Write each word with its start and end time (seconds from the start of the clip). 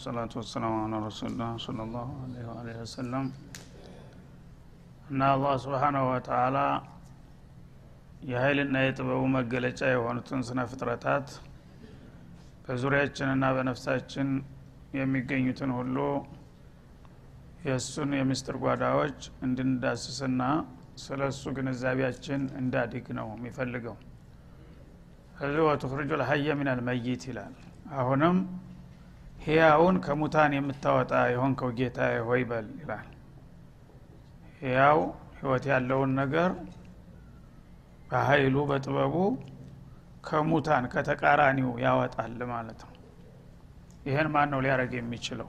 ወሰላቱ 0.00 0.34
ወሰላሙ 0.40 0.74
አላ 0.82 0.98
ረሱሉላህ 1.04 1.48
ሰለላሁ 1.64 2.06
ዐለይሂ 2.20 2.44
ወአሊሂ 2.50 2.76
ወሰለም 2.80 3.26
እና 5.10 5.20
አላህ 5.32 5.52
ስብሓናሁ 5.64 6.04
ወተአላ 6.10 6.58
የኃይልና 8.30 8.76
የጥበቡ 8.84 9.22
መገለጫ 9.34 9.80
የሆኑትን 9.90 10.44
ስነ 10.48 10.64
ፍጥረታት 10.70 11.26
በዙሪያችንና 12.64 13.50
በነፍሳችን 13.56 14.30
የሚገኙትን 14.98 15.74
ሁሉ 15.78 15.98
የእሱን 17.66 18.14
የምስጢር 18.20 18.58
ጓዳዎች 18.64 19.18
እንድንዳስስና 19.46 20.42
ስለ 21.04 21.20
እሱ 21.32 21.52
ግንዛቤያችን 21.58 22.42
እንዳዲግ 22.60 23.06
ነው 23.20 23.28
የሚፈልገው። 23.36 23.98
ከዚህ 25.36 25.62
ወትኽርጁ 25.68 26.10
ልሀየ 26.22 26.56
ምን 26.60 26.70
አልመይት 26.72 27.22
ይላል። 27.30 27.54
አሁንም 27.98 28.38
ህያውን 29.40 29.96
ከሙታን 30.04 30.52
የምታወጣ 30.56 31.12
የሆንከው 31.32 31.70
ጌታ 31.78 31.98
ሆይ 32.26 32.42
በል 32.50 32.66
ይላል። 32.80 33.06
ህያው 34.60 34.98
ህይወት 35.38 35.64
ያለውን 35.70 36.10
ነገር 36.20 36.50
በሀይሉ 38.10 38.56
በጥበቡ 38.70 39.14
ከሙታን 40.26 40.84
ከተቃራኒው 40.92 41.70
ያወጣል 41.84 42.40
ማለት 42.52 42.80
ነው። 42.84 42.94
ይህን 44.06 44.28
ማን 44.34 44.48
ነው 44.52 44.60
ሊያደረግ 44.64 44.92
የሚችለው? 44.98 45.48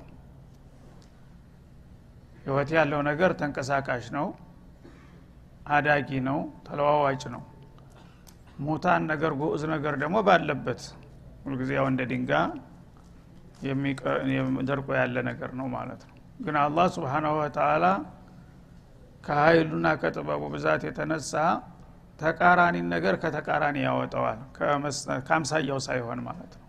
ህይወት 2.45 2.69
ያለው 2.78 3.02
ነገር 3.09 3.31
ተንቀሳቃሽ 3.39 4.06
ነው 4.16 4.28
አዳጊ 5.69 6.09
ነው 6.28 6.38
ተለዋዋጭ 6.67 7.23
ነው። 7.36 7.44
ሙታን 8.62 9.03
ነገር 9.12 9.31
ጉዑዝ 9.39 9.64
ነገር 9.73 9.94
ደግሞ 10.02 10.17
ባለበት 10.28 10.81
ሁልጊዜ 11.45 11.72
ያው 11.78 11.86
እንደ 11.92 12.02
ድንጋ 12.12 12.31
ደርቆ 14.70 14.88
ያለ 15.00 15.16
ነገር 15.30 15.52
ነው 15.59 15.67
ማለት 15.76 16.02
ነው። 16.08 16.16
ግን 16.45 16.56
አላህ 16.64 16.86
ስብሓናሁ 16.95 17.34
ወተአላ 17.42 17.86
ከሀይሉና 19.23 19.88
ከጥበቡ 20.02 20.44
ብዛት 20.53 20.81
የተነሳ 20.88 21.34
ተቃራኒን 22.20 22.88
ነገር 22.94 23.16
ከተቃራኒ 23.23 23.78
ያወጠዋል 23.86 24.40
ከአምሳያው 25.28 25.80
ሳይሆን 25.88 26.20
ማለት 26.28 26.53
ነው። 26.53 26.68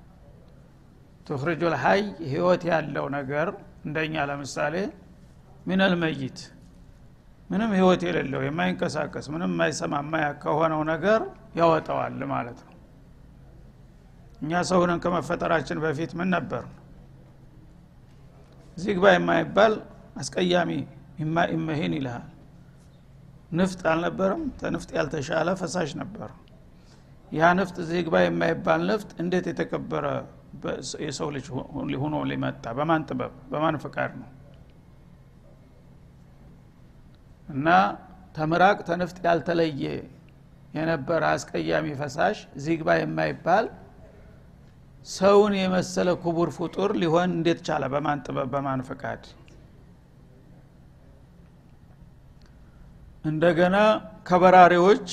ትኽርጁ 1.27 1.63
ልሀይ 1.75 2.01
ህይወት 2.31 2.63
ያለው 2.71 3.07
ነገር 3.17 3.49
እንደኛ 3.87 4.15
ለምሳሌ 4.31 4.75
ሚነል 5.67 5.95
መይት 6.03 6.39
ምንም 7.51 7.71
ህይወት 7.77 8.03
የሌለው 8.07 8.43
የማይንቀሳቀስ 8.47 9.27
ምንም 9.33 9.51
የማይሰማ 9.55 9.95
ማያ 10.07 10.29
ከሆነው 10.43 10.83
ነገር 10.93 11.21
ያወጣዋል 11.59 12.21
ማለት 12.33 12.61
ነው። 12.63 12.71
እኛ 14.43 14.63
ሰውንን 14.71 15.01
ከመፈጠራችን 15.05 15.81
በፊት 15.85 16.13
ምን 16.21 16.31
ነበር 16.37 16.63
ዚግባ 18.77 19.07
የማይባል 19.15 19.75
አስቀያሚ 20.21 20.71
ኢመሂን 21.55 21.93
ይልሃል። 21.99 22.27
ንፍጥ 23.59 23.81
አልነበረም 23.91 24.43
ተንፍጥ 24.61 24.91
ያልተሻለ 24.99 25.49
ፈሳሽ 25.61 25.91
ነበር 26.01 26.31
ያ 27.33 27.51
ንፍጥ 27.59 27.77
ዚግባ 27.91 28.15
የማይባል 28.23 28.81
ንፍጥ 28.89 29.11
እንዴት 29.23 29.47
የተከበረ 29.51 30.07
የሰው 31.05 31.29
ልጅ 31.37 31.47
ሆኖ 32.03 32.15
ሊመጣ? 32.31 32.65
በማን 32.79 33.03
ጥበብ? 33.09 33.33
በማን 33.53 33.77
ፍቃድ 33.85 34.13
ነው? 34.21 34.29
እና 37.49 37.69
ተምራቅ 38.37 38.79
ተንፍጥ 38.89 39.19
ያልተለየ 39.27 39.85
የነበረ 40.77 41.23
አስቀያሚ 41.37 41.87
ፈሳሽ 42.01 42.37
ዚግባ 42.65 42.89
የማይባል 42.99 43.67
ሰውን 45.07 45.53
የመሰለ 45.59 46.09
ክቡር 46.23 46.49
ፍጡር 46.57 46.91
ሊሆን 47.01 47.31
እንዴት 47.37 47.61
ቻለ? 47.67 47.83
በማን 47.93 48.19
ጥበብ 48.27 48.49
በማን 48.53 48.81
ፍቃድ 48.89 49.23
እንደገና 53.25 53.77
ከበራሪዎች 54.29 55.09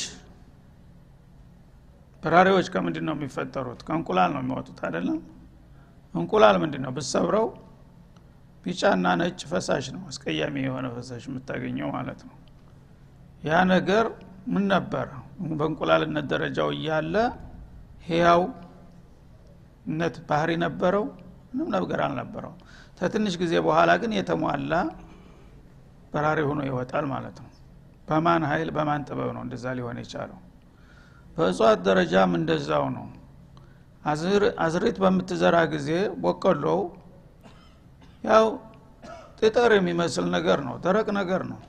በራሪዎች 2.23 2.67
ከምንድን 2.73 3.05
ነው 3.07 3.15
የሚፈጠሩት? 3.17 3.81
ከእንቁላል 3.87 4.29
ነው 4.35 4.41
የሚወጡት 4.43 4.79
አይደለም? 4.87 5.19
እንቁላል 6.13 6.55
ምንድን 6.63 6.81
ነው 6.85 6.91
ብሰብረው 6.97 7.47
ቢጫና 8.63 9.07
ነጭ 9.19 9.39
ፈሳሽ 9.51 9.85
ነው። 9.95 10.01
አስቀያሚ 10.11 10.55
የሆነ 10.65 10.87
ፈሳሽ 10.95 11.23
የምታገኘው 11.29 11.89
ማለት 11.97 12.21
ነው። 12.27 12.35
ያ 13.43 13.59
ነገር 13.73 14.05
ምን 14.47 14.63
ነበር? 14.73 15.07
በእንቁላልነት 15.59 16.25
ደረጃው 16.33 16.69
እያለ 16.77 17.15
ህያው 18.07 18.41
ነት 19.93 20.15
ባህሪ 20.29 20.51
ነበረው 20.63 21.05
ምንም 21.49 21.69
ነገር 21.75 21.99
አልነበረው 22.05 22.53
ተትንሽ 22.99 23.35
ጊዜ 23.41 23.53
በኋላ 23.65 23.91
ግን 24.01 24.11
የተሟላ 24.17 24.73
በራሪ 26.13 26.39
ሆኖ 26.47 26.59
ይወጣል 26.67 27.05
ማለት 27.13 27.37
ነው። 27.43 27.49
በማን 28.07 28.43
ሀይል 28.49 28.69
በማን 28.75 29.01
ጥበብ 29.07 29.29
ነው 29.35 29.41
እንደዛ 29.45 29.65
ሊሆን 29.77 29.97
የቻለው? 30.01 30.39
በእጽዋት 31.35 31.79
ደረጃም 31.87 32.31
እንደዛው 32.39 32.85
ነው። 32.95 33.05
አዝሪት 34.63 34.97
በምትዘራ 35.03 35.57
ጊዜ 35.73 35.89
ቦቀሎው 36.23 36.81
ያው 38.23 38.45
ጥጠር 39.39 39.71
የሚመስል 39.77 40.25
ነገር 40.35 40.59
ነው 40.67 40.75
ደረቅ 40.85 41.07
ነገር 41.19 41.41
ነው። 41.51 41.59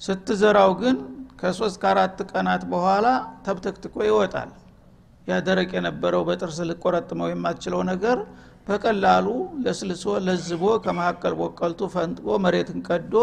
ስትዘራው 0.00 0.72
ግን 0.82 0.96
ከሶስት 1.40 1.76
ከአራት 1.82 2.18
ቀናት 2.30 2.62
በኋላ 2.72 3.06
ተብተክትኮ 3.46 3.96
ይወጣል 4.08 4.50
ያ 5.26 5.34
ደረቅ 5.46 5.70
የነበረው 5.76 6.22
በጥርስ 6.28 6.58
ልቆረጥመው 6.70 7.28
የማትችለው 7.30 7.80
ነገር 7.90 8.18
በቀላሉ 8.66 9.26
ለስልሶ 9.64 10.14
ለዝቦ 10.26 10.64
ከመካከል 10.84 11.34
ቦቀልቱ 11.40 11.88
ፈንጥቆ 11.94 12.36
መሬትን 12.44 12.80
ቀዶ 12.88 13.14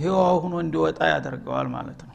ህዋው 0.00 0.36
ሁኖ 0.44 0.54
እንዲወጣ 0.64 0.98
ያደርገዋል 1.12 1.68
ማለት 1.74 2.00
ነው። 2.06 2.12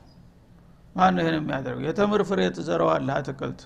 ማን 0.95 1.17
ይህን 1.21 1.35
የሚያደርገው? 1.37 1.85
የተምር 1.89 2.21
ፍሬ 2.29 2.41
ትዘረዋለህ 2.55 3.13
አትክልት። 3.17 3.61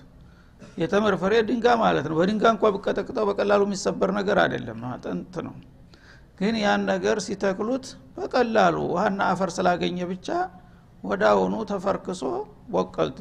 የተምር 0.80 1.14
ፍሬ 1.22 1.32
ድንጋ 1.48 1.66
ማለት 1.82 2.06
ነው። 2.10 2.16
በድንጋ 2.18 2.44
እንኳ 2.54 2.70
ብቀጠቅጠው 2.74 3.24
በቀላሉ 3.30 3.62
የሚሰበር 3.66 4.10
ነገር 4.18 4.38
አይደለም። 4.44 4.80
አጥንት 4.90 5.34
ነው። 5.46 5.54
ግን 6.40 6.54
ያን 6.62 6.82
ነገር 6.90 7.16
ሲተክሉት 7.26 7.86
በቀላሉ 8.16 8.76
ውሃና 8.90 9.20
አፈር 9.32 9.50
ስላገኘ 9.56 9.98
ብቻ 10.10 10.28
አሁኑ 11.28 11.54
ተፈርክሶ 11.70 12.22
ቦቀልቱ 12.70 13.18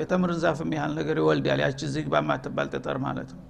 የተምርን 0.00 0.38
ዛፍ 0.42 0.60
ያህል 0.76 0.92
ነገር 0.98 1.16
ይወልዳል። 1.22 1.60
ያቺ 1.64 1.80
ዝግ 1.94 2.06
በማትባል 2.14 2.68
ጥጠር 2.74 2.98
ማለት 3.06 3.30
ነው። 3.36 3.44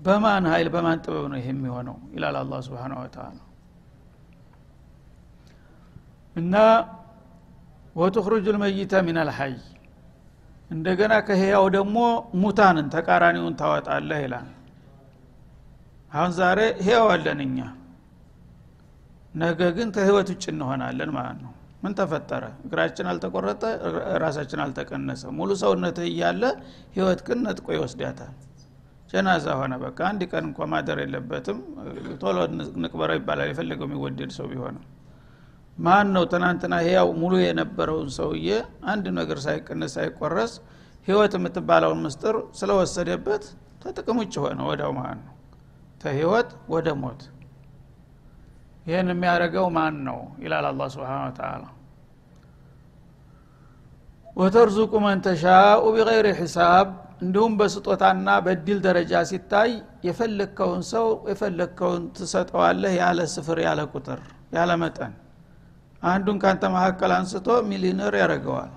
በማን 0.00 0.44
ሀይል 0.52 0.68
በማን 0.74 0.98
ጥበብ 1.04 1.24
ነው 1.30 1.38
ይሄ 1.40 1.48
የሚሆነው? 1.52 1.96
ይላል 2.14 2.36
አላ 2.40 2.60
ስብን 2.66 2.92
ወተላ 2.98 3.38
እና 6.36 6.54
ወትኽሩጁ 7.96 8.46
ልመይተ 8.54 8.92
ሚን 9.06 9.16
አልሐይ 9.22 9.54
እንደገና 10.70 11.14
ከህያው 11.26 11.64
ደግሞ 11.76 11.98
ሙታንን 12.42 12.86
ተቃራኒውን 12.94 13.54
ታወጣለህ 13.60 14.18
ይላል። 14.24 14.48
አሁን 16.12 16.32
ዛሬ 16.38 16.58
ህያው 16.86 17.06
አለን 17.14 17.40
እኛ 17.46 17.58
ነገ 19.34 19.60
ግን 19.76 19.88
ከህይወት 19.96 20.28
ውጭ 20.32 20.44
እንሆናለን 20.52 21.10
ማለት 21.16 21.38
ነው 21.44 21.52
ምን 21.82 21.92
ተፈጠረ? 21.98 22.44
እግራችን 22.64 23.06
አልተቆረጠ 23.10 23.62
ራሳችን 24.22 24.60
አልተቀነሰ 24.64 25.22
ሙሉ 25.36 25.50
ሰውነትህ 25.62 26.06
እያለ 26.10 26.42
ህይወት 26.94 27.20
ግን 27.26 27.38
ነጥቆ 27.46 27.66
ይወስዳታል። 27.76 28.32
ጀናዛ 29.10 29.46
ሆነ። 29.58 29.74
በቃ 29.84 29.98
አንድ 30.08 30.22
ቀን 30.30 30.44
እንኳ 30.48 30.66
ማደር 30.72 30.98
የለበትም። 31.02 31.58
ቶሎ 32.22 32.36
ንቅበረው 32.82 33.16
ይባላል። 33.20 33.48
የፈለገው 33.52 33.86
የሚወደድ 33.88 34.32
ሰው 34.38 34.46
ቢሆንም። 34.50 34.84
ማን 35.78 36.06
ነው 36.14 36.24
ትናንትና 36.32 36.74
ህያው 36.84 37.08
ሙሉ 37.20 37.34
የነበረውን 37.42 38.08
ሰውዬ 38.16 38.48
አንድ 38.92 39.06
ነገር 39.18 39.38
ሳይቀነስ 39.44 39.92
ሳይቆረስ 39.96 40.52
ህይወት 41.08 41.34
የምትባለውን 41.38 42.00
ምስጥር 42.06 42.36
ስለወሰደበት 42.58 43.44
ተጥቅም 43.82 44.16
ውጭ 44.22 44.34
ሆነ። 44.44 44.60
ወዳው 44.70 44.92
ማለት 44.98 45.20
ነው 45.22 45.34
ተህይወት 46.02 46.50
ወደ 46.68 46.88
ሞት 47.02 47.20
ይህን 48.88 49.08
የሚያደርገው 49.12 49.66
ማን 49.76 49.96
ነው 50.06 50.18
ይላል 50.42 50.66
አላ 50.68 50.82
ስብን 50.92 51.08
ተላ 51.38 51.64
ወተርዙቁ 54.36 54.92
መን 55.04 55.18
ተሻኡ 55.24 55.84
ቢገይር 55.94 56.26
ሒሳብ 56.38 56.88
እንዲሁም 57.22 57.52
በስጦታና 57.60 58.28
በእድል 58.44 58.78
ደረጃ 58.84 59.12
ሲታይ 59.30 59.70
የፈለግከውን 60.06 60.82
ሰው 60.90 61.06
የፈለግከውን 61.30 62.02
ትሰጠዋለህ 62.16 62.92
ያለ 63.00 63.20
ስፍር 63.32 63.58
ያለ 63.66 63.80
ቁጥር 63.92 64.20
ያለ 64.56 64.70
መጠን። 64.82 65.14
አንዱን 66.02 66.36
ካንተ 66.42 66.64
መካከል 66.74 67.12
አንስቶ 67.16 67.48
ሚሊዮነር 67.70 68.14
ያደረገዋል 68.20 68.70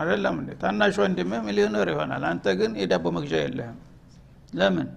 አይደለም 0.00 0.34
እንዴ? 0.40 0.50
ታናሽ 0.62 0.96
ወንድምህ 1.02 1.40
ሚሊዮነር 1.48 1.88
ይሆናል። 1.92 2.22
አንተ 2.30 2.46
ግን 2.58 2.72
የዳቦ 2.82 3.06
መግዣ 3.16 3.32
የለህም። 3.44 3.78
ለምን? 4.54 4.88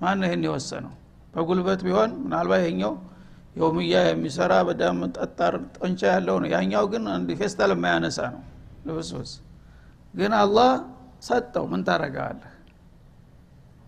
ማን 0.00 0.22
ይህን 0.26 0.44
የወሰነው 0.46 0.92
በጉልበት 1.34 1.80
ቢሆን 1.86 2.10
ምናልባት 2.22 2.60
ይሄኛው 2.62 2.92
የውምያ 3.56 3.96
የሚሰራ 4.06 4.52
በዳም 4.68 5.00
ጠጣር 5.16 5.54
ጠንቻ 5.76 6.00
ያለው 6.12 6.36
ነው። 6.42 6.48
ያኛው 6.54 6.84
ግን 6.92 7.04
ፌስታል 7.40 7.72
የማያነሳ 7.74 8.18
ነው። 8.34 8.42
ልብስብስ 8.86 9.32
ግን 10.14 10.32
አላህ 10.40 10.70
ሰጠው። 11.22 11.64
ምን 11.72 11.82
ታረጋለህ 11.86 12.50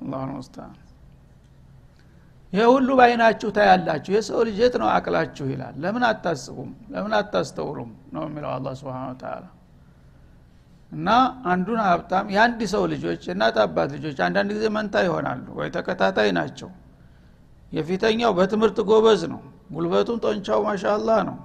አላሁ 0.05 0.27
ሙስተዓን 0.33 0.75
ይሄ 2.53 2.65
ሁሉ 2.73 2.89
በአይናችሁ 2.99 3.49
ታያላችሁ። 3.57 4.11
የሰው 4.17 4.41
ልጅ 4.49 4.59
የት 4.63 4.75
ነው 4.83 4.89
አቅላችሁ 4.93 5.47
ይላል። 5.53 5.75
ለምን 5.83 6.05
አታስቡም? 6.09 6.71
ለምን 6.93 7.13
አታስተውሉም? 7.19 7.91
ነው 8.15 8.23
የሚለው 8.29 8.51
አላ 8.53 8.67
ስብን 8.81 9.17
ተላ 9.23 9.45
እና 10.93 11.09
አንዱን 11.47 11.81
ሀብታም 11.85 12.27
የአንድ 12.35 12.61
ሰው 12.73 12.83
ልጆች 12.93 13.23
የእናት 13.29 13.57
አባት 13.63 13.89
ልጆች 13.97 14.19
አንዳንድ 14.27 14.51
ጊዜ 14.57 14.67
መንታ 14.77 14.97
ይሆናሉ 15.07 15.47
ወይ 15.59 15.69
ተከታታይ 15.75 16.31
ናቸው 16.39 16.69
የፊተኛው 17.73 18.33
በትምህርት 18.39 18.79
ጎበዝ 18.89 19.23
ነው። 19.33 19.41
ጉልበቱም 19.73 20.19
ጦንቻው 20.25 20.61
ማሻላ 20.67 21.11
ነው። 21.29 21.37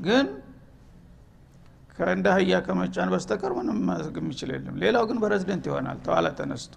ግን 0.00 0.26
ከእንደ 1.96 2.26
አህያ 2.34 2.54
ከመጫን 2.66 3.08
በስተቀር 3.14 3.52
ምንም 3.58 3.78
ማድረግ 3.88 4.14
የሚችል 4.20 4.50
የለም። 4.54 4.76
ሌላው 4.82 5.04
ግን 5.08 5.18
በሬዝደንት 5.22 5.64
ይሆናል። 5.70 5.98
ተዋለ 6.06 6.28
ተነስቶ 6.38 6.74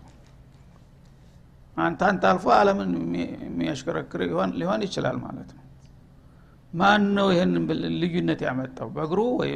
አንተ 1.78 2.02
አልፎ 2.30 2.46
አለምን 2.58 2.92
የሚያሽከረክር 3.46 4.22
ሊሆን 4.60 4.82
ይችላል 4.86 5.18
ማለት 5.24 5.50
ነው። 5.56 5.62
ማን 6.74 7.04
ነው 7.18 7.28
ይህን 7.34 7.52
ልዩነት 8.02 8.40
ያመጣው? 8.46 8.88
በእግሩ 8.96 9.20
ወይ 9.40 9.52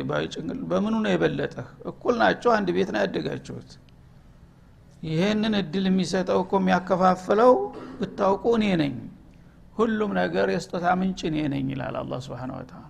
በምኑ 0.70 0.96
ነው 1.06 1.12
የበለጠህ? 1.14 1.68
እኩል 1.92 2.16
ናቸው? 2.22 2.50
አንድ 2.58 2.68
ቤት 2.76 2.90
ነው 2.94 3.00
ያደጋችሁት? 3.04 3.70
ይህንን 5.04 5.54
እድል 5.60 5.86
የሚሰጠው 5.90 6.40
እኮ 6.44 6.54
የሚያከፋፍለው 6.62 7.52
ብታውቁ 8.00 8.46
እኔ 8.58 8.66
ነኝ 8.82 8.94
ሁሉም 9.80 10.12
ነገር 10.20 10.48
የስጦታ 10.54 10.88
ምንጭ 11.00 11.20
እኔ 11.30 11.38
ነኝ 11.54 11.68
ይላል 11.74 11.96
አላ 12.00 12.14
ስብን 12.24 12.52
ወተላ 12.56 12.84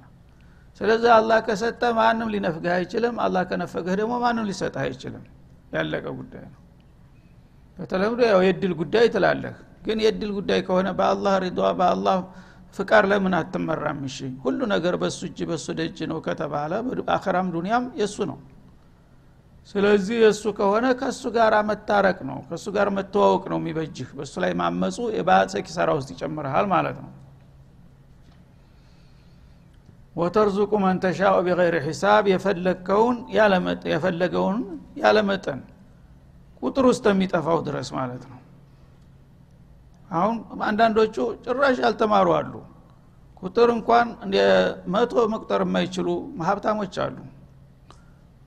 ስለዚህ 0.82 1.12
አላህ 1.16 1.38
ከሰጠ 1.46 1.82
ማንም 1.98 2.30
ሊነፍግህ 2.34 2.72
አይችልም። 2.76 3.16
አላህ 3.24 3.42
ከነፈገህ 3.50 3.96
ደግሞ 4.00 4.14
ማንም 4.24 4.46
ሊሰጥህ 4.50 4.82
አይችልም። 4.84 5.24
ያለቀ 5.74 6.06
ጉዳይ 6.20 6.46
ነው። 6.48 6.60
በተለምዶ 7.78 8.22
ያው 8.30 8.40
የድል 8.48 8.74
ጉዳይ 8.80 9.06
ትላለህ። 9.16 9.56
ግን 9.86 9.98
የድል 10.06 10.32
ጉዳይ 10.38 10.60
ከሆነ 10.68 10.88
በአላህ 11.00 11.34
ሪዷ 11.44 11.60
በአላህ 11.80 12.18
ፍቃድ 12.76 13.04
ለምን 13.12 13.34
አትመራም? 13.38 14.00
እሺ 14.10 14.18
ሁሉ 14.44 14.60
ነገር 14.74 14.96
በሱ 15.04 15.20
እጅ 15.30 15.40
በሱ 15.50 15.68
ደጅ 15.80 15.98
ነው 16.12 16.18
ከተባለ 16.26 16.72
አኸራም 17.16 17.48
ዱኒያም 17.56 17.86
የእሱ 18.02 18.18
ነው 18.32 18.38
ስለዚህ 19.68 20.18
የእሱ 20.24 20.44
ከሆነ 20.58 20.86
ከእሱ 21.00 21.24
ጋር 21.36 21.54
መታረቅ 21.70 22.20
ነው 22.30 22.38
ከእሱ 22.48 22.66
ጋር 22.76 22.88
መተዋወቅ 22.96 23.44
ነው 23.52 23.58
የሚበጅህ። 23.60 24.10
በእሱ 24.18 24.36
ላይ 24.44 24.52
ማመፁ 24.62 24.98
የባሰ 25.16 25.54
ኪሳራ 25.66 25.90
ውስጥ 25.98 26.10
ይጨምርሃል 26.16 26.68
ማለት 26.74 26.98
ነው። 27.04 27.12
ወተርዙቁ 30.16 30.72
መንተሻኡ 30.84 31.36
ቢገይር 31.46 31.76
ሒሳብ 31.86 32.24
የፈለግከውን 32.32 33.18
የፈለገውን 33.94 34.58
ያለመጠን 35.02 35.60
ቁጥር 36.62 36.86
ውስጥ 36.90 37.06
የሚጠፋው 37.12 37.60
ድረስ 37.68 37.90
ማለት 37.98 38.24
ነው። 38.32 38.40
አሁን 40.12 40.36
አንዳንዶቹ 40.68 41.16
ጭራሽ 41.46 41.78
ያልተማሩ 41.86 42.28
አሉ። 42.38 42.54
ቁጥር 43.44 43.70
እንኳን 43.76 44.08
መቶ 44.94 45.14
መቁጠር 45.34 45.62
የማይችሉ 45.66 46.08
ሀብታሞች 46.48 46.96
አሉ 47.04 47.18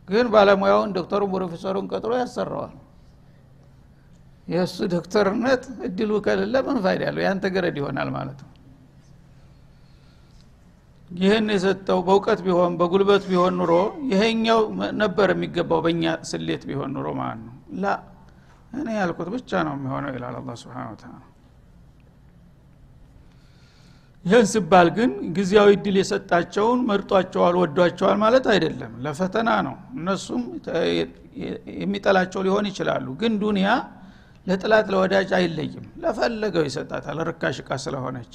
ግን 0.09 0.27
ባለሙያውን 0.33 0.91
ዶክተሩን 0.97 1.31
ፕሮፌሰሩን 1.35 1.87
ቀጥሮ 1.93 2.13
ያሰራዋል። 2.21 2.73
የእሱ 4.49 4.77
ዶክተርነት 4.95 5.65
እድሉ 5.87 6.13
ከሌለ 6.25 6.55
ምን 6.67 6.79
ፋይዳ 6.85 7.03
ያለው 7.09 7.23
ያንተ 7.27 7.45
ገረድ 7.55 7.77
ይሆናል 7.81 8.09
ማለት 8.17 8.39
ነው። 8.45 8.49
ይህን 11.17 11.47
የሰጠው 11.55 11.99
በእውቀት 12.07 12.41
ቢሆን 12.47 12.73
በጉልበት 12.81 13.25
ቢሆን 13.31 13.55
ኑሮ 13.61 13.73
ይሄኛው 14.13 14.61
ነበር 15.03 15.29
የሚገባው 15.35 15.81
በእኛ 15.87 16.05
ስሌት 16.31 16.63
ቢሆን 16.69 16.91
ኑሮ 16.97 17.09
ማለት 17.21 17.41
ነው። 17.47 17.55
ላ 17.83 17.95
እኔ 18.75 18.89
ያልኩት 18.99 19.29
ብቻ 19.35 19.51
ነው 19.67 19.75
የሚሆነው 19.79 20.13
ይላል 20.17 20.37
አላ 20.39 20.55
ስብን 20.63 20.97
ተላ 21.03 21.15
ይህን 24.25 24.47
ሲባል 24.51 24.89
ግን 24.97 25.11
ጊዜያዊ 25.37 25.71
እድል 25.77 25.97
የሰጣቸውን 26.01 26.81
መርጧቸዋል 26.89 27.55
ወዷቸዋል 27.61 28.17
ማለት 28.23 28.45
አይደለም። 28.53 28.93
ለፈተና 29.05 29.51
ነው። 29.67 29.75
እነሱም 29.97 30.43
የሚጠላቸው 31.81 32.41
ሊሆን 32.47 32.67
ይችላሉ። 32.71 33.07
ግን 33.21 33.35
ዱንያ 33.43 33.69
ለጥላት 34.47 34.87
ለወዳጅ 34.93 35.31
አይለይም። 35.39 35.85
ለፈለገው 36.03 36.65
ይሰጣታል 36.69 37.19
ርካሽ 37.29 37.59
እቃ 37.63 37.71
ስለሆነች። 37.85 38.35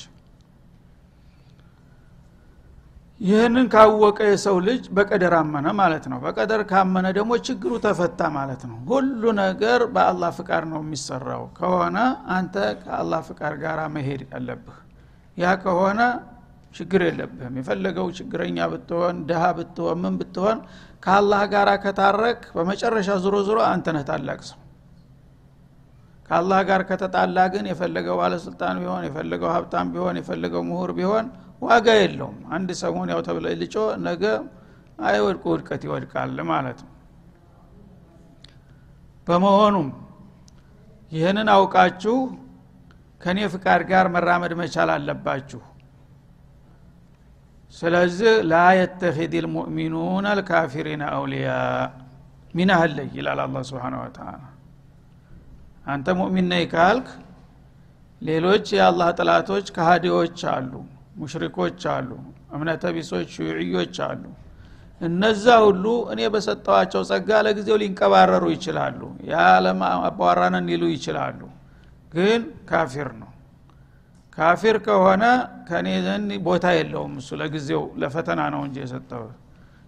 ይህንን 3.21 3.67
ካወቀ 3.73 4.19
የሰው 4.29 4.57
ልጅ 4.67 4.83
በቀደር 4.95 5.33
አመነ 5.37 5.67
ማለት 5.79 6.05
ነው። 6.11 6.19
በቀደር 6.25 6.61
ካመነ 6.71 7.07
ደግሞ 7.17 7.31
ችግሩ 7.47 7.71
ተፈታ 7.85 8.19
ማለት 8.35 8.61
ነው። 8.69 8.77
ሁሉ 8.91 9.23
ነገር 9.39 9.79
በአላህ 9.95 10.31
ፍቃድ 10.37 10.65
ነው 10.71 10.81
የሚሰራው። 10.83 11.45
ከሆነ 11.57 11.97
አንተ 12.35 12.55
ከአላህ 12.83 13.21
ፍቃድ 13.29 13.55
ጋር 13.63 13.79
መሄድ 13.95 14.21
ያለብህ 14.29 14.77
ያ 15.37 15.47
ከሆነ 15.63 15.99
ችግር 16.75 17.01
የለብህም። 17.07 17.55
የፈለገው 17.59 18.07
ችግረኛ 18.17 18.57
ብትሆን 18.71 19.17
ድሃ 19.29 19.43
ብትሆን 19.57 19.97
ምን 20.03 20.15
ብትሆን 20.19 20.57
ከአላህ 21.03 21.41
ጋር 21.53 21.69
ከታረቅ 21.83 22.39
በመጨረሻ 22.55 23.09
ዙሮ 23.23 23.35
ዙሮ 23.47 23.59
አንተ 23.69 23.87
ታላቅ 24.09 24.39
ሰው። 24.49 24.59
ከአላህ 26.29 26.59
ጋር 26.69 26.81
ከተጣላ 26.89 27.37
ግን 27.53 27.65
የፈለገው 27.69 28.15
ባለስልጣን 28.21 28.77
ቢሆን 28.81 29.03
የፈለገው 29.07 29.49
ሀብታም 29.53 29.91
ቢሆን 29.93 30.15
የፈለገው 30.19 30.63
ምሁር 30.69 30.91
ቢሆን 30.97 31.25
ዋጋ 31.61 31.87
የለውም። 31.99 32.39
አንድ 32.55 32.69
ሰሞን 32.81 33.09
ያው 33.13 33.21
ተብለ 33.27 33.53
ልጮ 33.61 33.75
ነገ 34.07 34.23
አይወድቁ 35.03 35.43
ውድቀት 35.53 35.81
ይወድቃል 35.87 36.37
ማለት 36.51 36.79
ነው። 36.85 36.91
በመሆኑም 39.27 39.87
ይህንን 41.11 41.47
አውቃችሁ 41.55 42.15
ከእኔ 43.21 43.39
ፍቃድ 43.53 43.81
ጋር 43.89 44.05
መራመድ 44.13 44.53
መቻል 44.59 44.89
አለባችሁ። 44.95 45.61
ስለዚህ 47.73 48.33
ላ 48.49 48.55
የተኪድ 48.77 49.33
ልሙእሚኑን 49.45 50.25
አልካፊሪን 50.31 51.01
አውሊያ። 51.09 51.49
ሚና 52.53 52.71
አለይ 52.83 53.09
ይላል 53.17 53.39
አላ 53.43 53.57
ስብን 53.69 53.95
ወተላ 54.01 54.29
አንተ 55.87 56.07
ሙእሚን 56.19 56.47
ነይ 56.51 56.63
ካልክ 56.71 57.07
ሌሎች 58.21 58.65
የአላህ 58.77 59.09
ጥላቶች 59.19 59.67
ከሃዲዎች 59.75 60.39
አሉ 60.53 60.71
ሙሽሪኮች 61.19 61.81
አሉ 61.95 62.09
እምነተ 62.55 62.83
ቢሶች 62.95 63.29
ሹዕዮች 63.37 63.95
አሉ። 64.07 64.23
እነዛ 65.01 65.45
ሁሉ 65.65 65.85
እኔ 66.13 66.21
በሰጠዋቸው 66.33 67.01
ጸጋ 67.09 67.29
ለጊዜው 67.45 67.77
ሊንቀባረሩ 67.81 68.45
ይችላሉ 68.55 68.99
የዓለም 69.29 69.79
አባዋራነን 70.07 70.65
ሊሉ 70.71 70.83
ይችላሉ 70.93 71.39
ግን 72.12 72.40
ካፊር 72.70 73.08
ነው 73.20 73.30
ካፊር 74.36 74.76
ከሆነ 74.86 75.24
ከእኔ 75.68 75.88
ዘንድ 76.06 76.30
ቦታ 76.46 76.66
የለውም 76.78 77.14
እሱ 77.20 77.30
ለጊዜው 77.40 77.82
ለፈተና 78.02 78.40
ነው 78.54 78.62
እንጂ 78.66 78.76
የሰጠው 78.84 79.24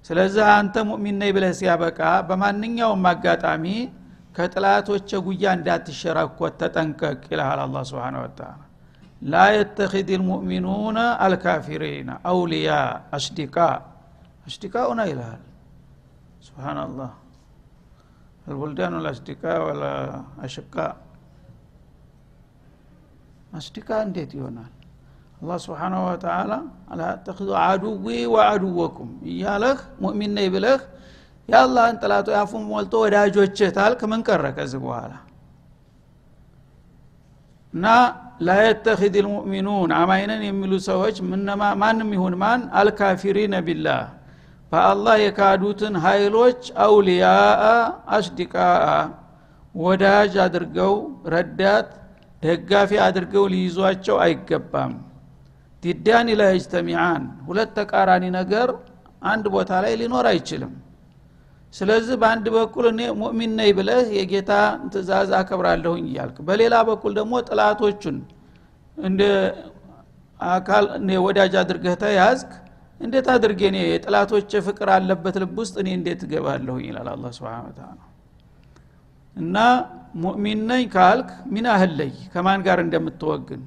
ስለዚህ 0.05 0.45
አንተ 0.57 0.75
ሙእሚን 0.89 1.17
ነይ 1.23 1.31
ብለህ 1.37 1.53
ሲያበቃ 1.61 2.01
በማንኛውም 2.29 3.07
አጋጣሚ 3.13 3.65
ከጥላቶች 4.37 5.11
ጉያ 5.27 5.45
እንዳትሸራኮት 5.59 6.55
ተጠንቀቅ 6.61 7.21
ይልሃል 7.33 7.61
አላ 7.65 7.83
ስብን 7.91 8.17
ወተላ 8.23 8.51
ላ 9.23 9.43
የተኪድ 9.57 10.09
ልሙእሚኑነ 10.21 10.99
አልካፊሪነ 11.27 12.11
አውልያ 12.31 12.71
አሽዲቃ 13.19 13.57
አሽዲቃኡና 14.49 15.03
ይልሃል 15.13 15.43
ስብናላህ 16.47 17.13
البلدان 18.47 18.93
الأصدقاء 19.01 19.59
ولا 19.67 19.95
أشقاء 20.47 20.93
አስዲቃ 23.54 23.90
እንዴት 24.06 24.32
ይሆናል? 24.38 24.72
አላህ 25.42 25.58
ስብሓናሁ 25.66 26.02
ወተላ 26.08 26.52
አላ 26.92 27.02
ተኪዙ 27.28 27.50
አዱዊ 27.64 28.06
ወአዱወኩም 28.34 29.10
እያለህ 29.32 29.78
ሙእሚን 30.04 30.32
ነይ 30.38 30.48
ብለህ 30.56 30.82
የአላህን 31.50 31.96
ጥላቶ 32.02 32.28
ያፉን 32.38 32.64
ሞልቶ 32.72 32.94
ወዳጆችህ 33.04 33.70
ታልክ 33.78 34.02
ምን 34.12 34.22
ቀረ 34.28 34.44
ከዚህ 34.58 34.80
በኋላ? 34.86 35.14
እና 37.74 37.86
ላየተኪድ 38.48 39.16
ልሙእሚኑን 39.26 39.92
አማይነን 39.98 40.44
የሚሉ 40.48 40.74
ሰዎች 40.90 41.16
ማንም 41.82 42.10
ይሁን 42.16 42.36
ማን 42.44 42.62
አልካፊሪነ 42.80 43.56
ቢላህ 43.68 44.02
በአላህ 44.72 45.16
የካዱትን 45.24 45.96
ሀይሎች 46.06 46.62
አውልያአ 46.86 47.64
አስዲቃአ 48.18 48.86
ወዳጅ 49.76 50.34
አድርገው 50.46 50.94
ረዳት 51.34 51.90
ደጋፊ 52.44 52.92
አድርገው 53.06 53.46
ሊይዟቸው 53.54 54.18
አይገባም። 54.26 54.94
ዲዳን 55.84 56.28
ላ 56.40 56.46
ይጅተሚዓን 56.52 57.24
ሁለት 57.48 57.70
ተቃራኒ 57.78 58.26
ነገር 58.38 58.70
አንድ 59.24 59.46
ቦታ 59.56 59.72
ላይ 59.84 59.94
ሊኖር 60.02 60.26
አይችልም። 60.32 60.74
ስለዚህ 61.74 62.16
በአንድ 62.22 62.46
በኩል 62.56 62.86
እኔ 62.92 63.02
ሙእሚን 63.20 63.52
ነኝ 63.60 63.70
ብለህ 63.78 64.06
የጌታ 64.18 64.52
ትእዛዝ 64.94 65.30
አከብራለሁኝ 65.40 66.06
እያልክ 66.12 66.38
በሌላ 66.48 66.76
በኩል 66.90 67.12
ደግሞ 67.20 67.34
ጥላቶቹን 67.50 68.18
እንደ 68.98 69.22
አካል 70.50 70.86
ወዳጅ 71.26 71.54
አድርገህ 71.62 71.96
ተያዝክ 72.04 72.52
እንዴት 73.02 73.28
አድርጌ 73.34 73.62
እኔ 73.70 73.78
የጥላቶች 73.86 74.52
ፍቅር 74.66 74.90
አለበት 74.96 75.36
ልብ 75.44 75.58
ውስጥ 75.62 75.76
እኔ 75.82 75.90
እንዴት 75.98 76.22
እገባለሁኝ? 76.26 76.84
ይላል 76.90 77.08
አላ 77.14 77.26
ስብን 77.38 77.70
ተላ 77.78 78.00
እና 79.40 79.58
ሙእሚን 80.22 80.62
ነኝ 80.70 80.84
ካልክ 80.94 81.30
ሚና 81.54 81.68
ህለይ 81.82 82.14
ከማን 82.34 82.60
ጋር 82.68 82.78
እንደምትወግን? 82.86 83.62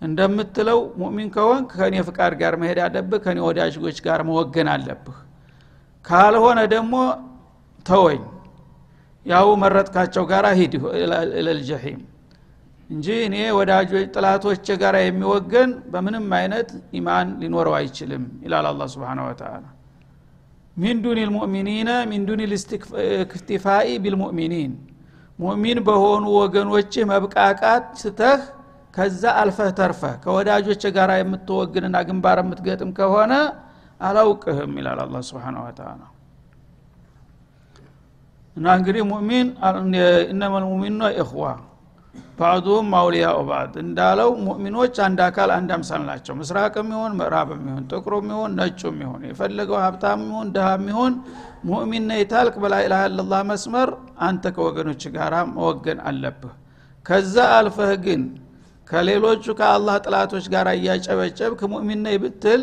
እንደምትለው 0.00 0.80
ሙእሚን 1.00 1.28
ከሆንክ 1.34 1.68
ከእኔ 1.72 1.96
ፍቃድ 2.08 2.32
ጋር 2.40 2.54
መሄድ 2.62 2.78
አለብህ 2.86 3.20
ከእኔ 3.24 3.38
ወዳጆች 3.48 3.98
ጋር 4.06 4.20
መወገን 4.28 4.68
አለብህ። 4.74 5.18
ካልሆነ 6.04 6.60
ደግሞ 6.74 6.94
ተወኝ። 7.86 8.22
ያው 9.26 9.48
መረጥካቸው 9.62 10.24
ጋር 10.30 10.44
ሂድ 10.58 10.72
እለልጀሒም 11.38 12.00
እንጂ 12.90 13.06
እኔ 13.26 13.36
ወዳጆች 13.58 14.06
ጥላቶች 14.14 14.66
ጋር 14.82 14.94
የሚወገን 15.00 15.70
በምንም 15.92 16.26
አይነት 16.38 16.68
ኢማን 16.98 17.28
ሊኖረው 17.42 17.74
አይችልም 17.78 18.24
ይላል 18.44 18.66
አላ 18.70 18.88
ስብን 18.94 19.20
ወተላ 19.26 19.62
ሚን 20.76 20.96
ዱኒ 21.04 21.20
ልሙእሚኒነ 21.28 21.90
ሚን 22.10 22.22
ዱኒ 22.28 22.42
ልስትክቲፋኢ 22.52 23.88
ቢልሙእሚኒን 24.04 24.72
ሙእሚን 25.38 25.78
በሆኑ 25.86 26.24
ወገኖች 26.40 26.94
መብቃቃት 27.10 27.84
ስተህ 28.02 28.40
ከዛ 28.94 29.22
አልፈህ 29.40 29.70
ተርፈህ 29.78 30.14
ከወዳጆች 30.24 30.82
ጋር 30.96 31.10
የምትወግንና 31.20 31.96
ግንባር 32.08 32.38
የምትገጥም 32.42 32.90
ከሆነ 32.98 33.32
አላውቅህም 34.00 34.72
ይላል 34.80 34.98
አላ 35.04 35.16
ስብን 35.28 35.56
ወተላ 35.64 36.00
እና 38.56 38.66
እንግዲህ 38.78 39.02
ሙእሚን 39.10 39.46
እነመ 40.32 40.54
ልሙሚኑና 40.62 41.04
ኢኽዋ 41.20 41.44
ባዕዱም 42.38 42.88
አውሊያኡ 42.98 43.38
ባዕድ 43.48 43.74
እንዳለው 43.82 44.30
ሙእሚኖች 44.44 44.94
አንድ 45.04 45.18
አካል 45.26 45.50
አንድ 45.56 45.70
አምሳል 45.76 46.02
ናቸው። 46.08 46.34
ምስራቅም 46.38 46.88
ይሁን 46.94 47.12
ምዕራብም 47.18 47.62
ይሁን 47.68 47.84
ጥቁሩም 47.90 48.26
ይሁን 48.32 48.52
ነጩም 48.58 48.96
ይሁን 49.04 49.22
የፈለገው 49.28 49.78
ሀብታም 49.84 50.22
ይሁን 50.28 50.48
ድሃም 50.54 50.84
ይሁን 50.90 51.14
ሙእሚን 51.64 52.04
ነህ 52.10 52.20
ታልክ 52.32 52.54
በላኢላሃ 52.62 53.40
መስመር 53.50 53.90
አንተ 54.26 54.44
ከወገኖች 54.56 55.04
ጋር 55.16 55.34
መወገን 55.52 56.00
አለብህ። 56.08 56.54
ከዛ 57.06 57.36
አልፈህ 57.56 57.92
ግን 58.04 58.22
ከሌሎቹ 58.88 59.44
ከአላህ 59.58 59.96
ጥላቶች 60.04 60.46
ጋር 60.54 60.66
እያጨበጨብክ 60.74 61.60
ሙእሚን 61.72 62.02
ነህ 62.06 62.16
ብትል 62.24 62.62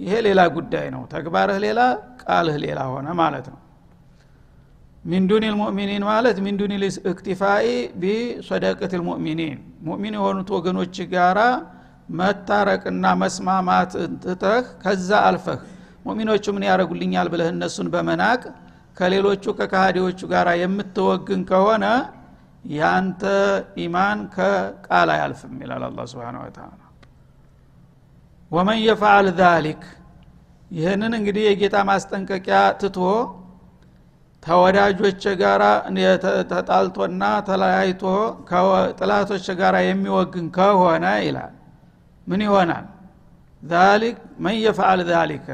ይሄ 0.00 0.14
ሌላ 0.26 0.40
ጉዳይ 0.54 0.86
ነው። 0.94 1.02
ተግባርህ 1.12 1.58
ሌላ 1.64 1.80
ቃልህ 2.22 2.56
ሌላ 2.64 2.80
ሆነ 2.92 3.08
ማለት 3.20 3.48
ነው 3.52 3.58
ሚን 5.04 5.24
ዱኒ 5.28 5.44
ልሙእሚኒን 5.52 6.02
ማለት 6.08 6.38
ሚን 6.44 6.56
ዱኒ 6.60 6.72
ልእክቲፋኢ 6.82 7.66
ቢሶደቅት 8.00 8.92
ልሙእሚኒን። 9.00 9.58
ሙእሚን 9.86 10.14
የሆኑት 10.18 10.48
ወገኖች 10.56 10.96
ጋራ 11.12 11.40
መታረቅና 12.18 13.04
መስማማት 13.20 13.92
ትተህ 14.24 14.66
ከዛ 14.82 15.10
አልፈህ 15.28 15.60
ሙእሚኖቹ 16.04 16.44
ምን 16.54 16.64
ያደረጉልኛል 16.68 17.28
ብለህ 17.32 17.48
እነሱን 17.54 17.88
በመናቅ 17.94 18.42
ከሌሎቹ 18.96 19.44
ከካሃዲዎቹ 19.58 20.20
ጋር 20.32 20.48
የምትወግን 20.62 21.42
ከሆነ 21.50 21.84
ያንተ 22.74 23.22
ኢማን 23.84 24.18
ከቃል 24.34 25.08
አያልፍም 25.14 25.54
ይላል 25.62 25.84
አላ 25.86 26.04
ስብን 26.10 26.36
ወተላ 26.42 26.80
ወመን 28.50 28.78
የፈዓል 28.84 29.26
ዛሊክ 29.40 29.82
ይህንን 30.70 31.12
እንግዲህ 31.18 31.44
የጌታ 31.46 31.76
ማስጠንቀቂያ 31.88 32.58
ትቶ 32.80 32.98
ተወዳጆች 34.42 35.22
ጋር 35.40 35.62
ተጣልቶና 36.52 37.22
ተለያይቶ 37.48 38.02
ጥላቶች 39.00 39.46
ጋር 39.60 39.74
የሚወግን 39.86 40.46
ከሆነ 40.56 41.06
ይላል። 41.26 41.54
ምን 42.26 42.40
ይሆናል? 42.46 42.86
ዛሊክ 43.62 44.16
መን 44.44 44.56
የፈዓል 44.64 45.00
ዛሊከ? 45.10 45.48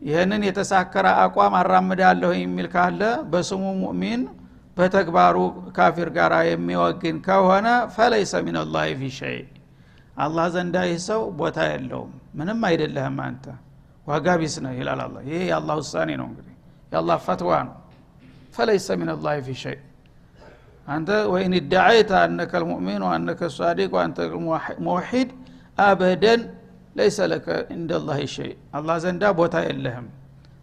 ይህንን 0.00 0.42
የተሳከረ 0.48 1.06
አቋም 1.22 1.54
አራምዳለሁ 1.60 2.30
የሚል 2.36 2.66
ካለ 2.74 3.00
በስሙ 3.32 3.62
ሙእሚን 3.82 4.22
በተግባሩ 4.76 5.36
ካፊር 5.76 6.08
ጋር 6.16 6.32
የሚወግን 6.50 7.16
ከሆነ 7.26 7.66
ፈለይሰ 7.94 8.32
ምን 8.46 8.56
ላህ 8.74 8.88
ፊ 9.00 9.10
ሸይ። 9.18 9.38
አላህ 10.18 10.46
ዘንዳ 10.54 10.76
ይህ 10.88 10.98
ሰው 11.06 11.22
ቦታ 11.38 11.58
የለውም። 11.70 12.10
ምንም 12.38 12.60
አይደለህም 12.68 13.16
አንተ። 13.26 13.44
ዋጋ 14.06 14.26
ቢስ 14.40 14.54
ነህ 14.64 14.74
ይላል 14.80 15.00
አላ 15.04 15.16
ይሄ 15.28 15.38
የአላህ 15.50 15.74
ውሳኔ 15.80 16.10
ነው 16.20 16.26
እንግዲህ። 16.30 16.54
የአላህ 16.92 17.16
ፈትዋ 17.26 17.50
ነው 17.68 17.74
ፈለይሰ 18.54 18.88
ምን 19.00 19.10
ፊ 19.46 19.56
ሸይ 19.62 19.78
አንተ 20.86 21.10
ወይን 21.32 21.54
ዳዓይተ 21.72 22.10
አነከ 22.22 22.52
ልሙእሚን 22.62 23.02
ወአነከ 23.06 23.40
ሳዲቅ 23.56 23.90
ወአንተ 23.96 24.18
ሙወሒድ 24.86 25.30
አበደን 25.78 26.40
ለይሰ 26.96 27.18
ለከ 27.32 27.46
እንደ 27.76 27.90
ላህ 28.08 28.18
ሸይ 28.34 28.50
አላህ 28.78 28.96
ዘንዳ 29.04 29.22
ቦታ 29.40 29.54
የለህም 29.66 30.06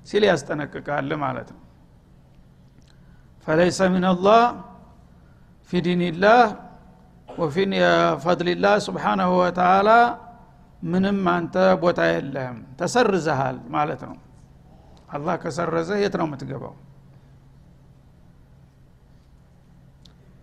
ሲል 0.10 0.24
ያስጠነቅቃል 0.30 1.10
ማለት 1.24 1.50
ነው 1.56 1.62
ፈለይሰ 3.48 3.80
ምን 3.96 4.06
ላህ 4.28 4.44
ፊ 5.70 5.82
ዲንላህ 5.88 6.42
ወፊ 7.38 7.56
ፈድልላህ 8.24 8.76
ስብሓናሁ 8.88 9.30
ወተላ 9.42 9.90
ምንም 10.84 11.20
አንተ 11.34 11.56
ቦታ 11.84 12.02
የለህም 12.14 12.58
ተሰርዘሃል 12.80 13.58
ማለት 13.76 14.02
ነው 14.10 14.16
አላህ 15.16 15.36
ከሰረዘ 15.44 15.92
የት 16.04 16.16
ነው 16.20 16.26
የምትገባው 16.30 16.74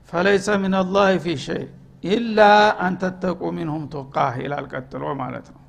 ፈለይሰ 0.09 0.49
ምን 0.62 0.75
ላህ 0.88 1.11
ፊ 1.25 1.35
ሸይ 1.45 1.65
ኢላ 2.07 2.41
አንተተቁ 2.85 3.41
ሚንሁም 3.57 3.85
ቱቃህ 3.95 4.35
ይላል 4.43 4.67
ቀጥሎ 4.73 5.05
ማለት 5.21 5.47
ነው። 5.55 5.62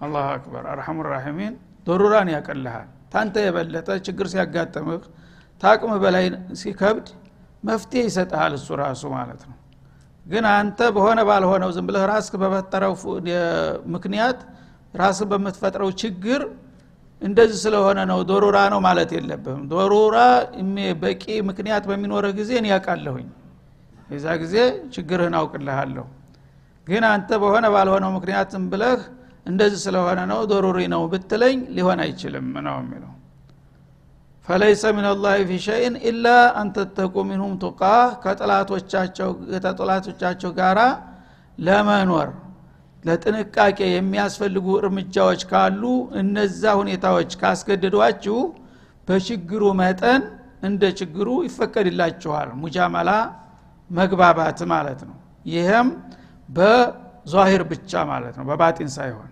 አላሁ 0.00 0.26
አክበር። 0.34 0.64
አርሐሙ 0.72 0.98
ራሒሚን 1.08 1.54
ዶሩራን 1.86 2.28
ያቀልሃል። 2.34 2.88
ታንተ 3.12 3.34
የበለጠ 3.44 3.88
ችግር 4.06 4.26
ሲያጋጥምህ 4.32 5.02
ታቅም 5.60 5.92
በላይ 6.02 6.26
ሲከብድ 6.60 7.08
መፍትሄ 7.64 8.02
ይሰጠሃል 8.08 8.52
እሱ 8.58 8.68
ራሱ 8.82 9.02
ማለት 9.16 9.42
ነው። 9.48 9.56
ግን 10.26 10.44
አንተ 10.52 10.80
በሆነ 10.96 11.20
ባልሆነው 11.28 11.70
ዝም 11.76 11.86
ብለህ 11.88 12.04
ራስህ 12.10 12.36
በፈጠረው 12.42 12.94
ምክንያት 13.94 14.40
ራስህ 14.94 15.26
በምትፈጥረው 15.32 15.90
ችግር 16.02 16.40
እንደዚህ 17.22 17.58
ስለሆነ 17.64 17.98
ነው። 18.10 18.18
ዶሩራ 18.28 18.58
ነው 18.72 18.80
ማለት 18.86 19.10
የለብህም። 19.16 19.62
ዶሩራ 19.72 20.16
በቂ 21.02 21.24
ምክንያት 21.50 21.84
በሚኖርህ 21.90 22.32
ጊዜ 22.38 22.50
እኔ 22.60 22.66
ያውቃለሁኝ 22.72 23.28
የዛ 24.10 24.26
ጊዜ 24.42 24.54
ችግርህን 24.94 25.34
አውቅልሃለሁ። 25.40 26.06
ግን 26.86 27.04
አንተ 27.10 27.30
በሆነ 27.42 27.66
ባልሆነው 27.74 28.10
ምክንያት 28.16 28.48
ዝም 28.54 28.64
ብለህ 28.72 29.00
እንደዚህ 29.46 29.80
ስለሆነ 29.84 30.20
ነው 30.30 30.40
ዶሩሪ 30.50 30.78
ነው 30.94 31.02
ብትለኝ 31.12 31.58
ሊሆን 31.76 31.98
አይችልም 32.04 32.46
ነው 32.66 32.76
የሚለው። 32.82 33.12
ፈለይሰ 34.48 34.84
ምን 34.96 35.06
ላህ 35.18 35.34
ፊ 35.48 35.58
ሸይን 35.64 35.94
ኢላ 36.02 36.26
አንተተቁ 36.60 37.14
ሚንሁም 37.28 37.52
ቱቃህ 37.62 38.08
ከጠላቶቻቸው 39.54 40.50
ጋራ 40.58 40.80
ለመኖር 41.58 42.28
ለጥንቃቄ 43.04 43.78
የሚያስፈልጉ 43.90 44.66
እርምጃዎች 44.80 45.42
ካሉ 45.50 45.82
እነዛ 46.20 46.62
ሁኔታዎች 46.80 47.30
ካስገደዷችሁ 47.42 48.38
በችግሩ 49.08 49.62
መጠን 49.80 50.22
እንደ 50.62 50.82
ችግሩ 50.98 51.28
ይፈቀድላችኋል። 51.46 52.48
ሙጃመላ 52.62 53.10
መግባባት 53.90 54.58
ማለት 54.72 55.00
ነው። 55.08 55.16
ይህም 55.46 55.88
በዛሂር 56.48 57.62
ብቻ 57.70 58.02
ማለት 58.10 58.34
ነው 58.38 58.44
በባጢን 58.50 58.90
ሳይሆን 58.96 59.30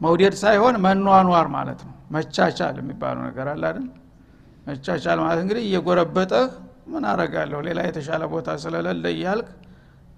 መውደድ 0.00 0.34
ሳይሆን 0.42 0.74
መኗኗር 0.86 1.46
ማለት 1.56 1.80
ነው። 1.86 1.94
መቻቻል 2.14 2.76
የሚባለው 2.80 3.22
ነገር 3.28 3.46
አለ 3.52 3.62
አይደል? 3.70 3.86
መቻቻል 4.66 5.18
ማለት 5.24 5.40
እንግዲህ 5.44 5.62
እየጎረበጠህ 5.68 6.48
ምን 6.86 7.04
አረጋለሁ 7.10 7.58
ሌላ 7.66 7.78
የተሻለ 7.86 8.22
ቦታ 8.32 8.48
ስለሌለ 8.62 9.04
እያልክ 9.14 9.48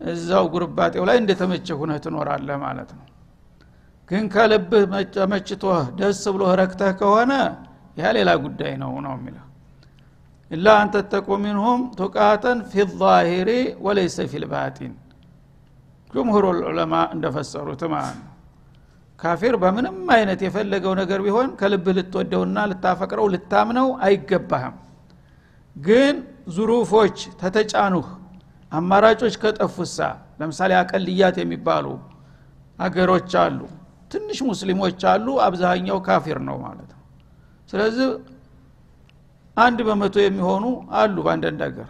እዛው 0.01 0.45
ጉርባጤው 0.53 1.05
ላይ 1.09 1.17
እንደተመቸ 1.19 1.69
ሁነህ 1.81 1.99
ትኖራለህ 2.05 2.57
ማለት 2.65 2.91
ነው። 2.99 3.05
ግን 4.11 4.25
ከልብህ 4.35 4.85
መችቶህ 5.33 5.81
ደስ 5.99 6.23
ብሎህ 6.35 6.53
ረክተህ 6.61 6.93
ከሆነ 7.01 7.33
ያ 7.97 8.13
ሌላ 8.17 8.31
ጉዳይ 8.45 8.73
ነው 8.83 8.93
ነው 9.07 9.13
የሚለው። 9.17 9.45
ኢላ 10.51 10.67
አን 10.81 10.89
ተተቁ 10.95 11.29
ሚንሁም 11.43 11.81
ቱቃተን 11.99 12.59
ፊ 12.71 12.85
ዛሂሪ 13.01 13.51
ወለይሰ 13.87 14.27
ፊ 14.31 14.41
ልባጢን 14.45 14.93
ጅምሁር 16.11 16.45
ዑለማ 16.69 16.95
እንደፈሰሩት 17.15 17.83
ማለት 17.95 18.17
ነው። 18.21 18.33
ካፊር 19.19 19.55
በምንም 19.63 19.97
አይነት 20.15 20.41
የፈለገው 20.47 20.93
ነገር 21.01 21.21
ቢሆን 21.27 21.49
ከልብህ 21.61 21.95
ልትወደውና 21.99 22.59
ልታፈቅረው 22.71 23.27
ልታምነው 23.35 23.89
አይገባህም። 24.07 24.77
ግን 25.77 26.15
ዙሩፎች 26.49 27.19
ተተጫኑህ 27.41 28.07
አማራጮች 28.73 29.35
ከጠፉሳ 29.43 29.99
ለምሳሌ 30.41 30.73
አቀልያት 30.81 31.37
የሚባሉ 31.43 31.87
አገሮች 32.79 33.33
አሉ። 33.43 33.61
ትንሽ 34.13 34.39
ሙስሊሞች 34.51 35.01
አሉ 35.13 35.27
አብዛኛው 35.47 35.99
ካፊር 36.07 36.39
ነው 36.49 36.57
ማለት 36.65 36.91
ነው። 36.93 37.03
ስለዚህ 37.69 38.09
አንድ 39.57 39.79
በመቶ 39.89 40.17
የሚሆኑ 40.25 40.65
አሉ 41.01 41.17
በአንዳንድ 41.27 41.61
ሀገር 41.67 41.89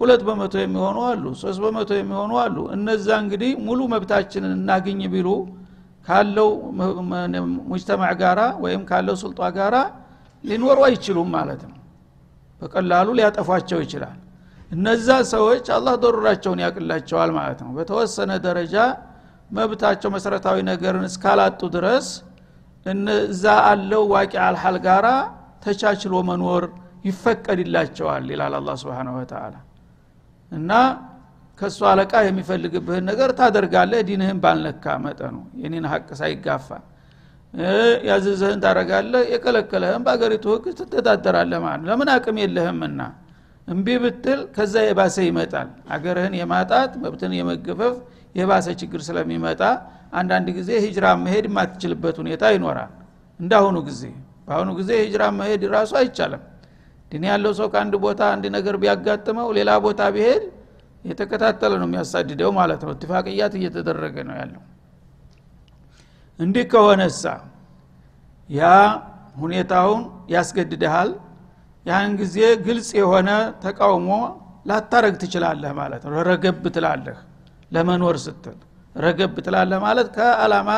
ሁለት 0.00 0.22
በመቶ 0.26 0.54
የሚሆኑ 0.62 0.98
አሉ 1.08 1.24
ሶስት 1.40 1.58
በመቶ 1.64 1.90
የሚሆኑ 1.98 2.32
አሉ። 2.44 2.56
እነዛ 2.76 3.08
እንግዲህ 3.24 3.50
ሙሉ 3.66 3.80
መብታችንን 3.92 4.52
እናግኝ 4.58 5.00
ቢሉ 5.14 5.28
ካለው 6.08 6.48
ሙጅተማዕ 7.70 8.12
ጋራ 8.22 8.40
ወይም 8.62 8.82
ካለው 8.90 9.16
ስልጧ 9.22 9.40
ጋራ 9.58 9.76
ሊኖሩ 10.44 10.78
አይችሉም 10.86 11.28
ማለት 11.36 11.62
ነው። 11.68 11.76
በቀላሉ 12.62 13.08
ሊያጠፏቸው 13.18 13.78
ይችላል 13.84 14.16
እነዛ 14.70 15.06
ሰዎች 15.32 15.66
አላህ 15.76 15.94
ዶሩራቸውን 16.02 16.60
ያቅላቸዋል 16.64 17.30
ማለት 17.38 17.60
ነው። 17.64 17.70
በተወሰነ 17.78 18.30
ደረጃ 18.44 18.74
መብታቸው 19.50 20.10
መሰረታዊ 20.14 20.58
ነገርን 20.68 21.06
እስካላጡ 21.08 21.60
ድረስ 21.76 22.08
እዛ 23.26 23.44
አለው 23.70 24.02
ዋቂ 24.12 24.32
አልሐል 24.44 24.76
ጋራ 24.84 25.06
ተቻችሎ 25.64 26.14
መኖር 26.28 26.64
ይፈቀድላቸዋል 27.08 28.24
ይላል 28.32 28.54
አላ 28.58 28.70
ስብን 28.80 29.08
ወተላ 29.16 29.54
እና 30.52 30.70
ከእሱ 31.58 31.80
አለቃ 31.90 32.12
የሚፈልግብህን 32.26 33.04
ነገር 33.10 33.30
ታደርጋለህ 33.38 34.00
ዲንህን 34.08 34.38
ባልነካ 34.44 34.94
መጠኑ 35.04 35.34
የኔን 35.62 35.86
ሀቅ 35.92 36.08
ሳይጋፋ። 36.20 36.68
ያዘዘህን 38.08 38.60
ታደረጋለህ 38.64 39.22
የከለከለህን 39.32 40.02
በአገሪቱ 40.06 40.44
ህግ 40.54 40.66
ትተዳደራለህ 40.80 41.60
ማለት 41.64 41.84
ለምን 41.88 42.10
አቅም 42.14 42.36
የለህምና 42.42 43.00
እምቢ 43.70 43.86
ብትል 44.02 44.40
ከዛ 44.54 44.74
የባሰ 44.86 45.16
ይመጣል። 45.26 45.68
አገርህን 45.94 46.34
የማጣት 46.38 46.92
መብትን 47.02 47.32
የመገፈፍ 47.38 47.96
የባሰ 48.38 48.66
ችግር 48.80 49.00
ስለሚመጣ 49.08 49.62
አንዳንድ 50.18 50.48
ጊዜ 50.56 50.70
ሂጅራ 50.84 51.06
መሄድ 51.24 51.44
የማትችልበት 51.48 52.16
ሁኔታ 52.22 52.44
ይኖራል። 52.54 52.92
እንዳሁኑ 53.40 53.76
ጊዜ 53.88 54.02
በአሁኑ 54.46 54.70
ጊዜ 54.78 54.90
ሂጅራ 55.02 55.22
መሄድ 55.36 55.62
ራሱ 55.74 55.92
አይቻልም። 56.00 56.42
ድን 57.12 57.22
ያለው 57.30 57.52
ሰው 57.58 57.66
ከአንድ 57.72 57.94
ቦታ 58.04 58.20
አንድ 58.34 58.44
ነገር 58.56 58.74
ቢያጋጥመው 58.82 59.48
ሌላ 59.58 59.70
ቦታ 59.84 60.00
ቢሄድ 60.16 60.42
የተከታተለ 61.04 61.72
ነው 61.80 61.86
የሚያሳድደው 61.88 62.50
ማለት 62.58 62.82
ነው። 62.86 62.92
ትፋቅያት 63.02 63.52
እየተደረገ 63.58 64.16
ነው 64.28 64.36
ያለው። 64.40 64.62
እንዲህ 66.38 66.64
ከሆነሳ 66.72 67.22
ያ 68.48 68.62
ሁኔታውን 69.36 70.02
ያስገድድሃል 70.34 71.10
ያን 71.86 72.10
ጊዜ 72.20 72.36
ግልጽ 72.64 72.88
የሆነ 72.98 73.30
ተቃውሞ 73.62 74.08
ላታረግ 74.66 75.14
ትችላለህ 75.22 75.72
ማለት 75.78 76.02
ነው። 76.06 76.18
ረገብ 76.28 76.64
ትላለህ 76.74 77.18
ለመኖር 77.72 78.16
ስትል። 78.24 78.58
ረገብ 78.96 79.36
ትላለህ 79.46 79.78
ማለት 79.86 80.08
ከአላማ 80.16 80.70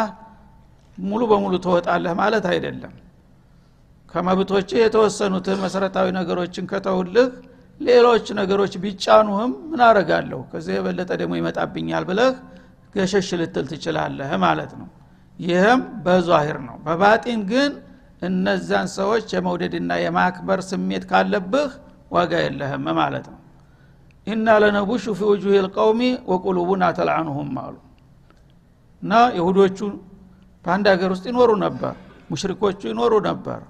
ሙሉ 0.98 1.22
በሙሉ 1.30 1.54
ትወጣለህ 1.64 2.14
ማለት 2.20 2.44
አይደለም። 2.50 2.94
ከመብቶች 4.08 4.70
የተወሰኑትን 4.78 5.58
መሰረታዊ 5.64 6.06
ነገሮችን 6.18 6.64
ከተውልህ 6.72 7.28
ሌሎች 7.80 8.26
ነገሮች 8.40 8.72
ቢጫኑህም 8.82 9.52
ምን 9.70 9.80
አረጋለሁ 9.86 10.40
ከዚህ 10.50 10.72
የበለጠ 10.76 11.10
ደግሞ 11.20 11.32
ይመጣብኛል 11.40 12.04
ብለህ 12.10 12.34
ገሸሽ 12.94 13.28
ልትል 13.40 13.66
ትችላለህ 13.72 14.30
ማለት 14.44 14.72
ነው። 14.80 14.88
ይህም 15.38 15.80
በዛሂር 16.04 16.58
ነው። 16.66 16.76
በባጢን 16.86 17.40
ግን 17.50 17.70
እነዛን 18.22 18.88
ሰዎች 18.96 19.26
የመውደድና 19.34 19.92
የማክበር 20.02 20.60
ስሜት 20.68 21.04
ካለብህ 21.10 21.70
ዋጋ 22.14 22.32
የለህም 22.44 22.86
ማለት 22.98 23.26
ነው። 23.32 23.38
ኢና 24.26 24.48
ለነቡሹ 24.62 25.04
ፊ 25.18 25.28
ውጁህ 25.30 25.54
ልቀውሚ 25.66 26.00
ወቁሉቡና 26.30 26.84
ተልዓኑሁም 26.98 27.52
አሉ። 27.62 27.76
እና 29.02 29.12
የሁዶቹ 29.38 29.78
በአንድ 30.64 30.86
ሀገር 30.92 31.10
ውስጥ 31.14 31.24
ይኖሩ 31.30 31.50
ነበር 31.64 31.94
ሙሽሪኮቹ 32.30 32.80
ይኖሩ 32.90 33.14
ነበር 33.28 33.60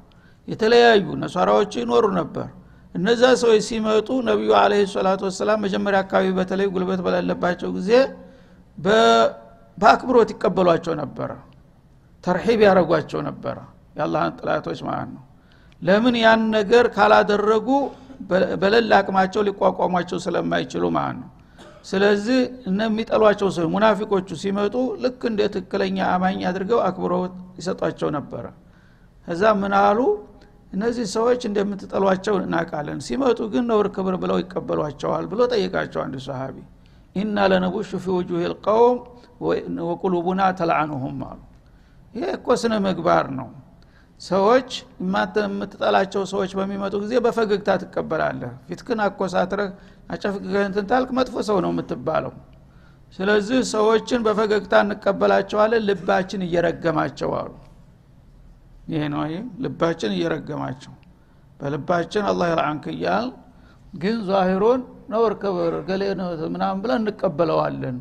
የተለያዩ 0.48 1.06
ነሷራዎቹ 1.22 1.72
ይኖሩ 1.82 2.04
ነበር። 2.18 2.48
እነዛ 2.94 3.22
ሰዎች 3.42 3.62
ሲመጡ 3.68 4.08
ነቢዩ 4.28 4.50
አለ 4.60 4.72
ሰላቱ 4.94 5.20
ወሰላም 5.28 5.62
መጀመሪያ 5.64 5.98
አካባቢ 6.04 6.26
በተለይ 6.38 6.66
ጉልበት 6.74 7.00
በሌለባቸው 7.06 7.70
ጊዜ 7.76 7.90
በአክብሮት 9.78 10.30
ይቀበሏቸው 10.34 10.94
ነበረ 11.02 11.30
ተርሒብ 12.24 12.60
ያደረጓቸው 12.66 13.20
ነበረ 13.28 13.56
የአላህን 13.96 14.32
ጥላቶች 14.38 14.80
ማለት 14.86 15.10
ነው። 15.16 15.22
ለምን 15.82 16.14
ያን 16.20 16.42
ነገር 16.56 16.84
ካላደረጉ 16.96 17.68
በሌላ 18.62 18.92
አቅማቸው 19.00 19.42
ሊቋቋሟቸው 19.46 20.18
ስለማይችሉ 20.24 20.84
ማለት 20.96 21.16
ነው። 21.22 21.28
ስለዚህ 21.84 22.40
እነሚጠሏቸው 22.70 23.48
ሰው 23.56 23.64
ሙናፊቆቹ 23.72 24.28
ሲመጡ 24.42 24.74
ልክ 25.04 25.22
እንደ 25.30 25.40
ትክክለኛ 25.54 25.98
አማኝ 26.12 26.40
አድርገው 26.50 26.80
አክብሮት 26.88 27.32
ይሰጧቸው 27.58 28.10
ነበረ። 28.16 28.44
ከዛ 29.28 29.42
ምን 29.58 29.74
አሉ? 29.80 29.98
እነዚህ 30.72 31.06
ሰዎች 31.14 31.40
እንደምትጠሏቸው 31.48 32.34
እናቃለን 32.42 33.00
ሲመጡ 33.06 33.38
ግን 33.52 33.64
ነውር 33.70 33.88
ክብር 33.96 34.14
ብለው 34.22 34.38
ይቀበሏቸዋል 34.42 35.24
ብሎ 35.32 35.40
ጠይቃቸው 35.52 36.00
አንድ 36.04 36.16
ሰሃቢ። 36.26 36.56
ኢና 37.16 37.38
ለነቡሹ 37.52 37.90
ፊ 37.98 38.14
ውጁህ 38.16 38.44
ልቀውም 38.52 38.98
ወቁሉቡና 39.88 40.42
ተልዓኑሁም 40.58 41.18
አሉ። 41.28 41.40
ይሄ 42.14 42.24
እኮ 42.38 42.48
ስነ 42.62 42.74
ምግባር 42.86 43.26
ነው 43.38 43.48
ሰዎች 44.22 44.70
የምትጠላቸው 45.02 46.22
ሰዎች 46.32 46.50
በሚመጡ 46.58 46.94
ጊዜ 47.04 47.14
በፈገግታ 47.24 47.70
ትቀበላለህ። 47.82 48.52
ፊትክን 48.66 49.00
አኮሳትረህ 49.06 49.70
አጨፍቅህ 50.10 50.62
እንትን 50.62 50.84
ታልክ 50.90 51.10
መጥፎ 51.18 51.36
ሰው 51.48 51.58
ነው 51.64 51.70
የምትባለው። 51.74 52.34
ስለዚህ 53.12 53.58
ሰዎችን 53.72 54.20
በፈገግታ 54.26 54.74
እንቀበላቸዋለን 54.84 55.82
ልባችን 55.88 56.42
እየረገማቸው 56.46 57.32
አሉ። 57.40 57.50
ይሄ 58.92 59.02
ነው 59.14 59.22
ልባችን 59.64 60.12
እየረገማቸው። 60.16 60.94
በልባችን 61.60 62.24
አላህ 62.30 62.46
ይልዓንክ 62.52 62.84
እያል 62.94 63.26
ግን 63.94 64.16
ዛሂሩን 64.28 64.80
ነውር 65.12 65.32
ክብር 65.42 65.74
ገሌ 65.88 66.02
ምናምን 66.54 66.78
ብለን 66.84 67.00
እንቀበለዋለን። 67.02 67.98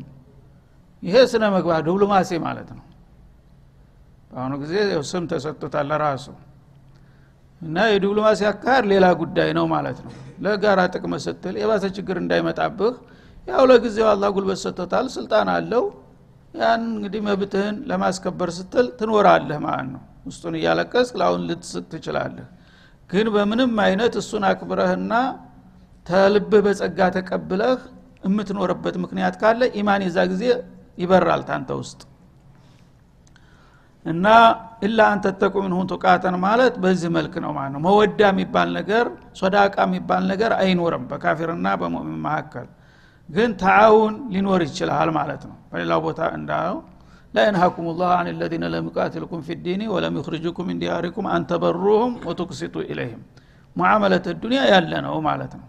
ይሄ 1.02 1.16
ስነ 1.30 1.44
ምግባር 1.54 1.80
ዲፕሎማሲ 1.86 2.30
ማለት 2.46 2.68
ነው 2.76 2.84
በአሁኑ 4.32 4.54
ጊዜ 4.62 4.74
ስም 5.08 5.24
ተሰጥቶታል 5.30 5.86
ለራሱ 5.90 6.26
እና 7.60 7.78
የዲፕሎማሲ 7.90 8.40
አካሄድ 8.50 8.84
ሌላ 8.92 9.06
ጉዳይ 9.20 9.50
ነው 9.58 9.66
ማለት 9.72 9.98
ነው። 10.04 10.12
ለጋራ 10.44 10.80
ጥቅም 10.94 11.12
ስትል 11.24 11.56
የባሰ 11.60 11.84
ችግር 11.96 12.16
እንዳይመጣብህ 12.22 12.94
ያው 13.46 13.62
ለጊዜው 13.70 14.08
አላ 14.12 14.24
ጉልበት 14.34 14.58
ሰጥቶታል 14.64 15.06
ስልጣን 15.14 15.48
አለው። 15.54 15.84
ያን 16.54 16.82
እንግዲህ 16.90 17.20
መብትህን 17.28 17.76
ለማስከበር 17.90 18.50
ስትል 18.56 18.86
ትኖራለህ 18.98 19.58
ማለት 19.66 19.88
ነው። 19.94 20.02
ውስጡን 20.26 20.54
እያለቀስ 20.58 21.08
ለአሁን 21.18 21.42
ልትስቅ 21.48 21.84
ትችላለህ። 21.92 22.48
ግን 23.10 23.26
በምንም 23.34 23.72
አይነት 23.86 24.14
እሱን 24.20 24.44
አክብረህና 24.50 25.12
ተልብህ 26.06 26.62
በጸጋ 26.66 27.00
ተቀብለህ 27.16 27.80
የምትኖርበት 28.26 28.96
ምክንያት 29.04 29.34
ካለ 29.40 29.62
ኢማን 29.80 30.02
የዛ 30.06 30.18
ጊዜ 30.32 30.44
ይበራል 30.98 31.42
ታንተ 31.48 31.70
ውስጥ 31.80 32.00
እና 34.06 34.26
إلا 34.86 35.00
أن 35.12 35.26
تتقوا 35.26 35.54
منهم 35.64 35.86
تقاة 35.90 36.36
ማለት 36.44 36.74
በዚህ 36.84 37.10
መልክ 37.16 37.34
ነው 37.44 37.50
ማለት 37.56 37.72
ነው። 37.74 37.80
مودة 37.84 38.20
የሚባል 38.30 38.68
ነገር 38.78 39.04
صداقة 39.40 39.76
የሚባል 39.86 40.22
ነገር 40.32 40.52
አይኖርም 40.58 41.04
በካፊርና 41.10 41.66
በሙእሚን 41.80 42.18
መካከል። 42.26 42.66
ግን 43.28 43.50
تعاون 43.60 44.14
ሊኖር 44.34 44.60
ይችላል 44.66 45.10
ማለት 45.18 45.42
ነው። 45.50 45.56
በሌላው 45.70 46.00
ቦታ 46.06 46.20
እንዳለው 46.38 46.78
لا 47.34 47.43
ينهاكم 47.43 47.86
الله 48.00 48.10
عن 48.16 48.26
الذين 48.40 48.64
لم 48.72 48.86
يقاتلوكم 48.90 49.40
في 49.46 49.54
الدين 49.66 49.82
ولم 49.92 50.16
يخرجوكم 50.20 50.66
من 50.70 50.78
دياركم 50.82 51.26
أن 51.34 51.54
تبروهم 51.54 52.12
وتقسطوا 52.28 52.74
إليهم። 52.90 53.22
ሙዓመለት 53.76 54.26
ዱኒያ 54.42 54.62
ያለ 54.72 54.92
ነው 55.06 55.14
ማለት 55.28 55.52
ነው። 55.60 55.66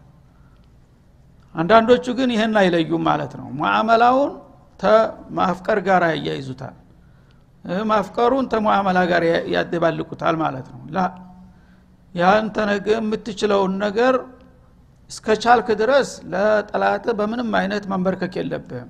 አንዳንዶቹ 1.56 2.06
ግን 2.20 2.30
ይህን 2.36 2.56
አይለዩም 2.62 3.04
ማለት 3.10 3.34
ነው። 3.40 3.48
ሙዓመላውን 3.60 4.32
ተማፍቀር 4.80 5.80
ጋር 5.88 6.04
ያያይዙታል 6.12 6.76
ማፍቀሩን 7.90 8.46
ተሙዓመላ 8.52 9.00
ጋር 9.12 9.24
ያደባልቁታል 9.54 10.36
ማለት 10.42 10.68
ነው። 10.74 10.82
ላ 10.96 11.06
ያንተ 12.16 12.58
የምትችለውን 12.90 13.74
ነገር 13.86 14.16
እስከ 15.10 15.36
ቻልክ 15.44 15.68
ድረስ 15.82 16.10
ለጠላት 16.32 17.06
በምንም 17.20 17.50
አይነት 17.60 17.84
መንበርከክ 17.92 18.34
የለብህም። 18.40 18.90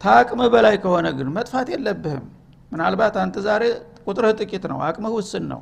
ታቅምህ 0.00 0.48
በላይ 0.54 0.76
ከሆነ 0.82 1.06
ግን 1.16 1.28
መጥፋት 1.36 1.68
የለብህም። 1.72 2.26
ምናልባት 2.72 3.14
አንተ 3.22 3.36
ዛሬ 3.46 3.62
ቁጥርህ 4.04 4.32
ጥቂት 4.40 4.64
ነው 4.70 4.78
አቅምህ 4.86 5.12
ውስን 5.16 5.44
ነው። 5.52 5.60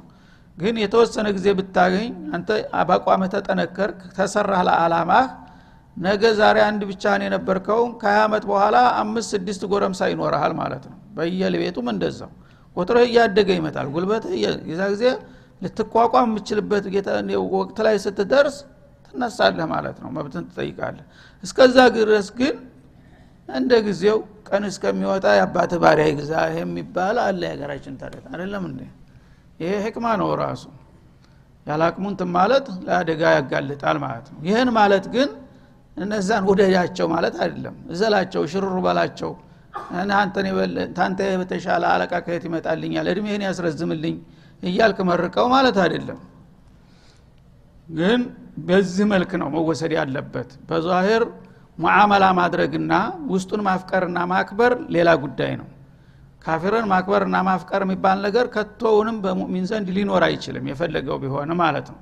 ግን 0.58 0.76
የተወሰነ 0.82 1.26
ጊዜ 1.36 1.48
ብታገኝ 1.58 2.06
አንተ 2.36 2.48
በአቋምህ 2.88 3.28
ተጠነከርክ 3.34 3.98
ተሰራህ 4.16 4.62
ለአላማህ 4.68 5.26
ነገ 5.96 6.22
ዛሬ 6.40 6.56
አንድ 6.66 6.82
ብቻህን 6.90 7.22
የነበርከውም 7.26 7.92
ከሀያ 8.00 8.20
ዓመት 8.26 8.44
በኋላ 8.50 8.76
አምስት 9.00 9.28
ስድስት 9.34 9.62
ጎረምሳ 9.72 10.00
ይኖረሃል 10.12 10.52
ማለት 10.60 10.84
ነው 10.90 10.96
በየልቤቱም 11.08 11.86
እንደዛው። 11.92 12.30
ቁጥርህ 12.76 13.04
እያደገ 13.08 13.48
ይመጣል። 13.58 13.86
ጉልበትህ 13.94 14.34
የዛ 14.66 14.82
ጊዜ 14.92 15.04
ልትቋቋም 15.62 16.26
የምችልበት 16.28 16.84
ወቅት 17.54 17.78
ላይ 17.86 17.96
ስትደርስ 18.04 18.56
ትነሳለህ 19.06 19.66
ማለት 19.72 19.96
ነው። 20.02 20.10
መብትን 20.16 20.44
ትጠይቃለህ። 20.48 21.06
እስከዛ 21.44 21.76
ድረስ 21.96 22.26
ግን 22.38 22.56
እንደ 23.48 23.72
ጊዜው 23.86 24.18
ቀን 24.48 24.62
እስከሚወጣ 24.70 25.26
የአባት 25.36 25.72
ባሪያ 25.82 26.06
ይግዛ 26.10 26.32
የሚባል 26.56 27.16
አለ 27.24 27.40
የሀገራችን 27.48 27.94
ታሪክ። 28.02 28.24
አይደለም 28.30 28.64
እንዴ? 28.70 28.80
ይሄ 29.60 29.70
ህክማ 29.86 30.06
ነው 30.20 30.30
ራሱ። 30.42 30.64
ያላቅሙንትን 31.66 32.28
ማለት 32.36 32.66
ለአደጋ 32.86 33.22
ያጋልጣል 33.36 33.96
ማለት 34.04 34.26
ነው። 34.32 34.38
ይህን 34.46 34.68
ማለት 34.76 35.06
ግን 35.14 35.30
እነዛን 35.96 36.44
ውደዳቸው 36.50 37.06
ማለት 37.14 37.34
አይደለም። 37.42 37.76
እዘላቸው 37.90 38.42
ሽሩሩ 38.52 38.76
በላቸው 38.86 39.30
ታንተ 40.98 41.20
በተሻለ 41.40 41.84
አለቃ 41.92 42.12
ከየት 42.26 42.44
ይመጣልኛል? 42.48 43.06
እድሜህን 43.12 43.42
ያስረዝምልኝ 43.46 44.16
እያልክ 44.62 44.98
መርቀው 45.08 45.46
ማለት 45.54 45.76
አይደለም። 45.84 46.18
ግን 47.88 48.20
በዚህ 48.66 49.06
መልክ 49.12 49.30
ነው 49.40 49.48
መወሰድ 49.54 49.92
ያለበት። 49.98 50.50
በዛሂር 50.68 51.22
ሙዓመላ 51.78 52.24
ማድረግና 52.38 52.92
ውስጡን 53.32 53.60
ማፍቀርና 53.66 54.18
ማክበር 54.32 54.72
ሌላ 54.94 55.10
ጉዳይ 55.24 55.52
ነው። 55.60 55.68
ካፊርን 56.44 56.86
ማክበርና 56.90 57.36
ማፍቀር 57.46 57.82
የሚባል 57.84 58.18
ነገር 58.26 58.46
ከቶውንም 58.54 59.16
በሙእሚን 59.24 59.64
ዘንድ 59.70 59.88
ሊኖር 59.96 60.22
አይችልም 60.28 60.68
የፈለገው 60.70 61.16
ቢሆን 61.22 61.50
ማለት 61.60 61.86
ነው 61.92 61.98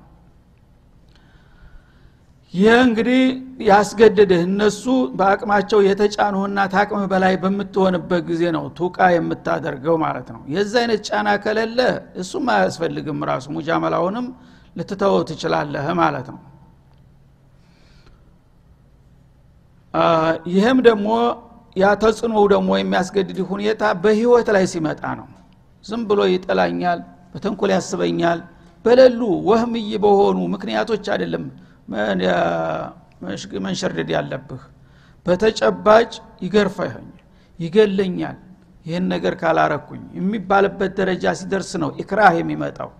ይህ 2.57 2.75
እንግዲህ 2.83 3.21
ያስገደድህ 3.69 4.41
እነሱ 4.47 4.83
በአቅማቸው 5.19 5.81
የተጫኑህና 5.87 6.59
ታቅም 6.75 7.03
በላይ 7.13 7.35
በምትሆንበት 7.43 8.23
ጊዜ 8.29 8.43
ነው 8.57 8.65
ቱቃ 8.79 8.99
የምታደርገው 9.15 9.97
ማለት 10.05 10.29
ነው። 10.35 10.43
የዚ 10.55 10.73
አይነት 10.83 11.01
ጫና 11.09 11.29
ከሌለ 11.45 11.79
እሱም 12.23 12.47
አያስፈልግም 12.55 13.19
ራሱ 13.31 13.47
ሙጃመላውንም 13.57 14.27
ልትተወው 14.77 15.23
ትችላለህ 15.31 15.87
ማለት 16.03 16.29
ነው። 16.35 16.41
ይህም 20.55 20.79
ደግሞ 20.89 21.09
ያ 21.77 21.87
ተጽዕኖው 22.03 22.45
ደግሞ 22.53 22.71
የሚያስገድድ 22.79 23.39
ሁኔታ 23.51 23.85
በህይወት 24.03 24.49
ላይ 24.57 24.65
ሲመጣ 24.73 25.03
ነው። 25.21 25.29
ዝም 25.85 26.03
ብሎ 26.11 26.21
ይጠላኛል 26.33 26.99
በተንኮል 27.33 27.71
ያስበኛል 27.75 28.39
በሌሉ 28.85 29.21
ወህምይ 29.49 29.91
በሆኑ 30.03 30.39
ምክንያቶች 30.55 31.05
አይደለም 31.15 31.45
መንሸርደድ 33.63 34.09
ያለብህ? 34.17 34.63
በተጨባጭ 35.27 36.13
ይገርፈኝ 36.45 37.07
ይገለኛል። 37.59 38.39
ይህን 38.87 39.05
ነገር 39.13 39.35
ካላረኩኝ 39.41 40.03
የሚባልበት 40.19 40.93
ደረጃ 41.01 41.25
ሲደርስ 41.39 41.71
ነው 41.83 41.91
ኢክራህ 42.03 42.35
የሚመጣው። 42.41 42.91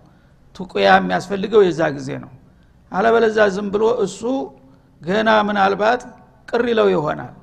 ቱቁያ 0.55 0.87
የሚያስፈልገው 0.97 1.61
የዛ 1.65 1.81
ጊዜ 1.97 2.09
ነው። 2.23 2.31
አለበለዛ 2.91 3.37
ዝም 3.55 3.67
ብሎ 3.73 3.83
እሱ 4.05 4.21
ገና 5.01 5.29
ምናልባት 5.47 6.01
ቅር 6.49 6.63
ይለው 6.71 6.87
ይሆናል። 6.95 7.33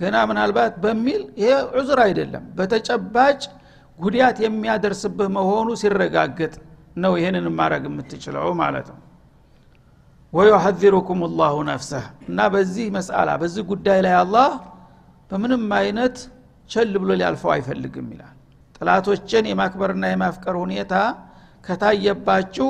ገና 0.00 0.16
ምናልባት 0.30 0.72
በሚል 0.84 1.22
ይሄ 1.40 1.50
ዑዝር 1.74 1.98
አይደለም። 2.06 2.44
በተጨባጭ 2.56 3.40
ጉዳት 3.98 4.36
የሚያደርስብህ 4.44 5.28
መሆኑ 5.36 5.68
ሲረጋገጥ 5.82 6.54
ነው 6.96 7.12
ይህንን 7.20 7.46
ማድረግ 7.58 7.84
የምትችለው 7.88 8.46
ማለት 8.62 8.86
ነው 8.92 9.00
ወዩሐذሩኩም 10.34 11.20
ላሁ 11.38 11.56
ነፍሰህ። 11.68 12.04
እና 12.28 12.38
በዚህ 12.52 12.86
መስአላ 12.96 13.30
በዚህ 13.42 13.62
ጉዳይ 13.70 13.98
ላይ 14.06 14.14
አላህ 14.22 14.48
በምንም 15.30 15.64
አይነት 15.78 16.16
ቸል 16.70 16.92
ብሎ 17.02 17.10
ሊያልፈው 17.20 17.50
አይፈልግም 17.54 18.08
ይላል። 18.14 18.32
ጥላቶችን 18.78 19.44
የማክበርና 19.50 20.04
የማፍቀር 20.12 20.56
ሁኔታ 20.62 20.94
ከታየባችሁ 21.64 22.68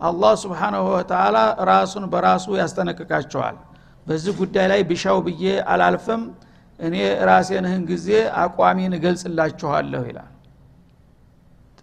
አላህ 0.00 0.32
ስብሓናሁ 0.42 0.84
ወተላ 0.94 1.36
ራሱን 1.70 2.04
በራሱ 2.12 2.46
ያስጠነቅቃቸዋል። 2.60 3.56
በዚህ 4.06 4.32
ጉዳይ 4.40 4.66
ላይ 4.72 4.80
ብሻው 4.88 5.18
ብዬ 5.26 5.44
አላልፍም። 5.72 6.22
እኔ 6.78 6.94
ራሴንህን 7.28 7.82
ጊዜ 7.90 8.08
አቋሚን 8.42 8.94
እገልጽላችኋለሁ 8.98 10.02
ይላል 10.10 10.31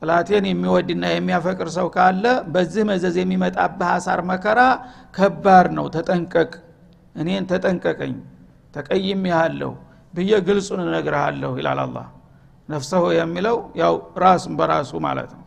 ጥላቴን 0.01 0.45
የሚወድና 0.49 1.05
የሚያፈቅር 1.11 1.69
ሰው 1.75 1.87
ካለ 1.95 2.25
በዚህ 2.53 2.83
መዘዝ 2.89 3.15
የሚመጣብህ 3.21 3.89
አሳር 3.95 4.21
መከራ 4.29 4.59
ከባድ 5.17 5.67
ነው። 5.77 5.85
ተጠንቀቅ። 5.95 6.51
እኔን 7.15 7.45
ተጠንቀቀኝ። 7.51 8.13
ተቀይም 8.75 9.23
ያለሁ 9.31 9.71
ብዬ 10.13 10.31
ግልጹን 10.47 10.81
እነግርሃለሁ 10.85 11.51
ይላል 11.59 11.79
አላ 11.83 11.97
ነፍሰሁ 12.69 13.03
የሚለው 13.17 13.57
ያው 13.81 13.93
ራሱን 14.23 14.53
በራሱ 14.59 14.91
ማለት 15.05 15.31
ነው። 15.37 15.43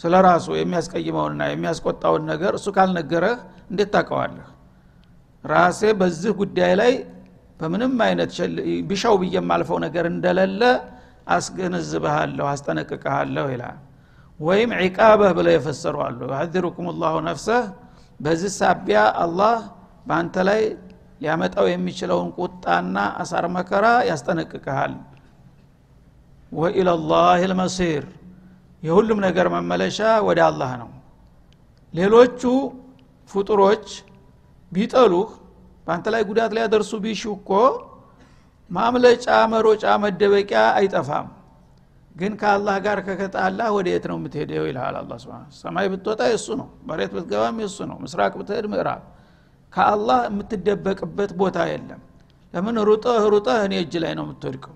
ስለ 0.00 0.14
ራሱ 0.26 0.46
የሚያስቀይመውንና 0.58 1.42
የሚያስቆጣውን 1.50 2.24
ነገር 2.32 2.52
እሱ 2.58 2.66
ካልነገረህ 2.76 3.36
እንዴት 3.70 3.90
ታውቀዋለህ? 3.94 4.46
ራሴ 5.44 5.80
በዚህ 6.00 6.32
ጉዳይ 6.40 6.72
ላይ 6.80 6.92
በምንም 7.60 7.94
አይነት 8.06 8.30
ቢሻው 8.88 9.14
ብዬ 9.22 9.34
የማልፈው 9.38 9.78
ነገር 9.86 10.04
እንደሌለ 10.12 10.62
አስገነዝብሃለሁ 11.36 12.46
አስጠነቅቀሃለሁ 12.52 13.46
ይላል 13.54 13.78
ወይም 14.40 14.70
ዒቃበህ 14.80 15.30
ብለው 15.38 15.52
የፈሰሩ 15.54 15.96
አሉ። 16.04 16.18
ዩሐذሩኩም 16.28 16.86
ላሁ 17.00 17.14
ነፍሰህ 17.28 17.64
በዚህ 18.20 18.52
ሳቢያ 18.58 19.00
አላህ 19.22 19.56
በአንተ 20.06 20.36
ላይ 20.48 20.60
ሊያመጣው 21.22 21.66
የሚችለውን 21.70 22.28
ቁጣና 22.38 22.96
አሳር 23.22 23.44
መከራ 23.56 23.86
ያስጠነቅቀሃል 24.10 24.92
ወኢለላህ 26.52 27.40
ልመሲር 27.50 28.04
የሁሉም 28.82 29.18
ነገር 29.26 29.46
መመለሻ 29.54 29.98
ወደ 30.28 30.40
አላህ 30.48 30.70
ነው። 30.82 30.90
ሌሎቹ 31.94 32.42
ፍጡሮች 33.30 33.86
ቢጠሉህ 34.72 35.28
በአንተ 35.86 36.06
ላይ 36.14 36.22
ጉዳት 36.30 36.52
ሊያደርሱ 36.56 36.92
ቢሹ 37.04 37.22
እኮ 37.38 37.50
ማምለጫ 38.70 39.26
መሮጫ 39.52 39.84
መደበቂያ 40.02 40.62
አይጠፋም 40.78 41.28
ግን 42.18 42.32
ከአላህ 42.40 42.76
ጋር 42.86 42.98
ከከጣላህ 43.06 43.68
ወደ 43.76 43.86
የት 43.92 44.04
ነው 44.10 44.16
የምትሄደው? 44.18 44.64
ይልሃል 44.68 44.96
አላ 45.00 45.12
ስብን 45.22 45.44
ሰማይ 45.58 45.86
ብትወጣ 45.92 46.20
የእሱ 46.30 46.48
ነው 46.60 46.68
መሬት 46.88 47.12
ብትገባም 47.16 47.56
የእሱ 47.62 47.78
ነው 47.90 47.96
ምስራቅ 48.04 48.32
ብትሄድ 48.40 48.66
ምዕራብ። 48.72 49.02
ከአላህ 49.72 50.18
የምትደበቅበት 50.28 51.32
ቦታ 51.40 51.58
የለም። 51.70 52.00
ለምን? 52.54 52.76
ሩጠህ 52.88 53.22
ሩጠህ 53.34 53.58
እኔ 53.66 53.74
እጅ 53.82 53.94
ላይ 54.04 54.12
ነው 54.18 54.24
የምትወድቀው። 54.26 54.74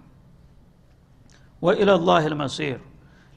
ወኢለላህ 1.63 2.23
ልመሲር። 2.33 2.81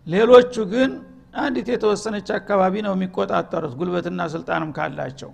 ሌሎቹ 0.08 0.56
ግን 0.74 0.92
አንዲት 1.38 1.68
የተወሰነች 1.74 2.28
አካባቢ 2.38 2.76
ነው 2.86 2.94
የሚቆጣጠሩት 2.96 3.74
ጉልበትና 3.80 4.22
ስልጣንም 4.34 4.70
ካላቸው። 4.78 5.32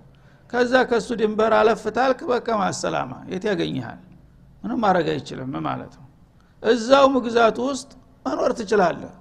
ከዛ 0.52 0.72
ከእሱ 0.88 1.08
ድንበር 1.20 1.52
አለፍታልክ 1.58 2.20
በቃ 2.30 2.48
ማሰላማ 2.60 3.12
የት 3.32 3.44
ያገኝሃል? 3.50 4.00
ምንም 4.64 4.78
ማድረግ 4.84 5.06
አይችልም 5.12 5.52
ማለት 5.66 5.92
ነው። 5.98 6.06
እዛው 6.62 7.06
ግዛቱ 7.24 7.58
ውስጥ 7.70 7.90
መኖር 8.24 8.52
ትችላለህ። 8.58 9.12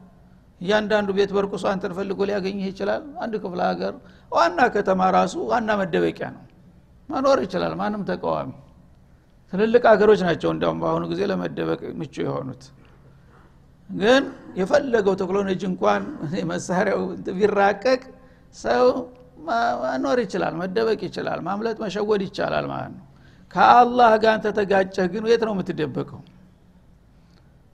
እያንዳንዱ 0.62 1.10
ቤት 1.18 1.32
በርቁሶ 1.36 1.64
አንተን 1.72 1.94
ፈልጎ 1.98 2.20
ሊያገኝህ 2.30 2.66
ይችላል። 2.72 3.04
አንድ 3.24 3.34
ክፍለ 3.44 3.62
ሀገር 3.70 3.94
ዋና 4.32 4.60
ከተማ 4.76 5.02
ራሱ 5.16 5.36
ዋና 5.52 5.70
መደበቂያ 5.80 6.28
ነው። 6.36 6.44
መኖር 7.10 7.40
ይችላል 7.46 7.74
ማንም 7.80 8.04
ተቃዋሚ። 8.10 8.52
ትልልቅ 9.54 9.84
ሀገሮች 9.92 10.20
ናቸው 10.28 10.50
እንዲያውም 10.54 10.78
በአሁኑ 10.82 11.04
ጊዜ 11.12 11.22
ለመደበቅ 11.32 11.82
ምቹ 12.00 12.16
የሆኑት። 12.26 12.64
ግን 13.90 14.24
የፈለገው 14.60 15.16
ቴክኖሎጂ 15.22 15.62
እንኳን 15.72 16.04
መሳሪያው 16.52 17.02
ቢራቀቅ 17.38 18.02
ሰው 18.56 18.86
መኖር 19.84 20.18
ይችላል 20.24 20.54
መደበቅ 20.62 21.00
ይችላል 21.08 21.40
ማምለጥ 21.48 21.78
መሸወድ 21.84 22.22
ይቻላል 22.28 22.66
ማለት 22.72 22.94
ነው። 22.96 23.06
ከአላህ 23.54 24.12
ጋር 24.24 24.36
ተተጋጨህ 24.46 25.08
ግን 25.14 25.24
የት 25.32 25.44
ነው 25.48 25.54
የምትደበቀው 25.56 26.22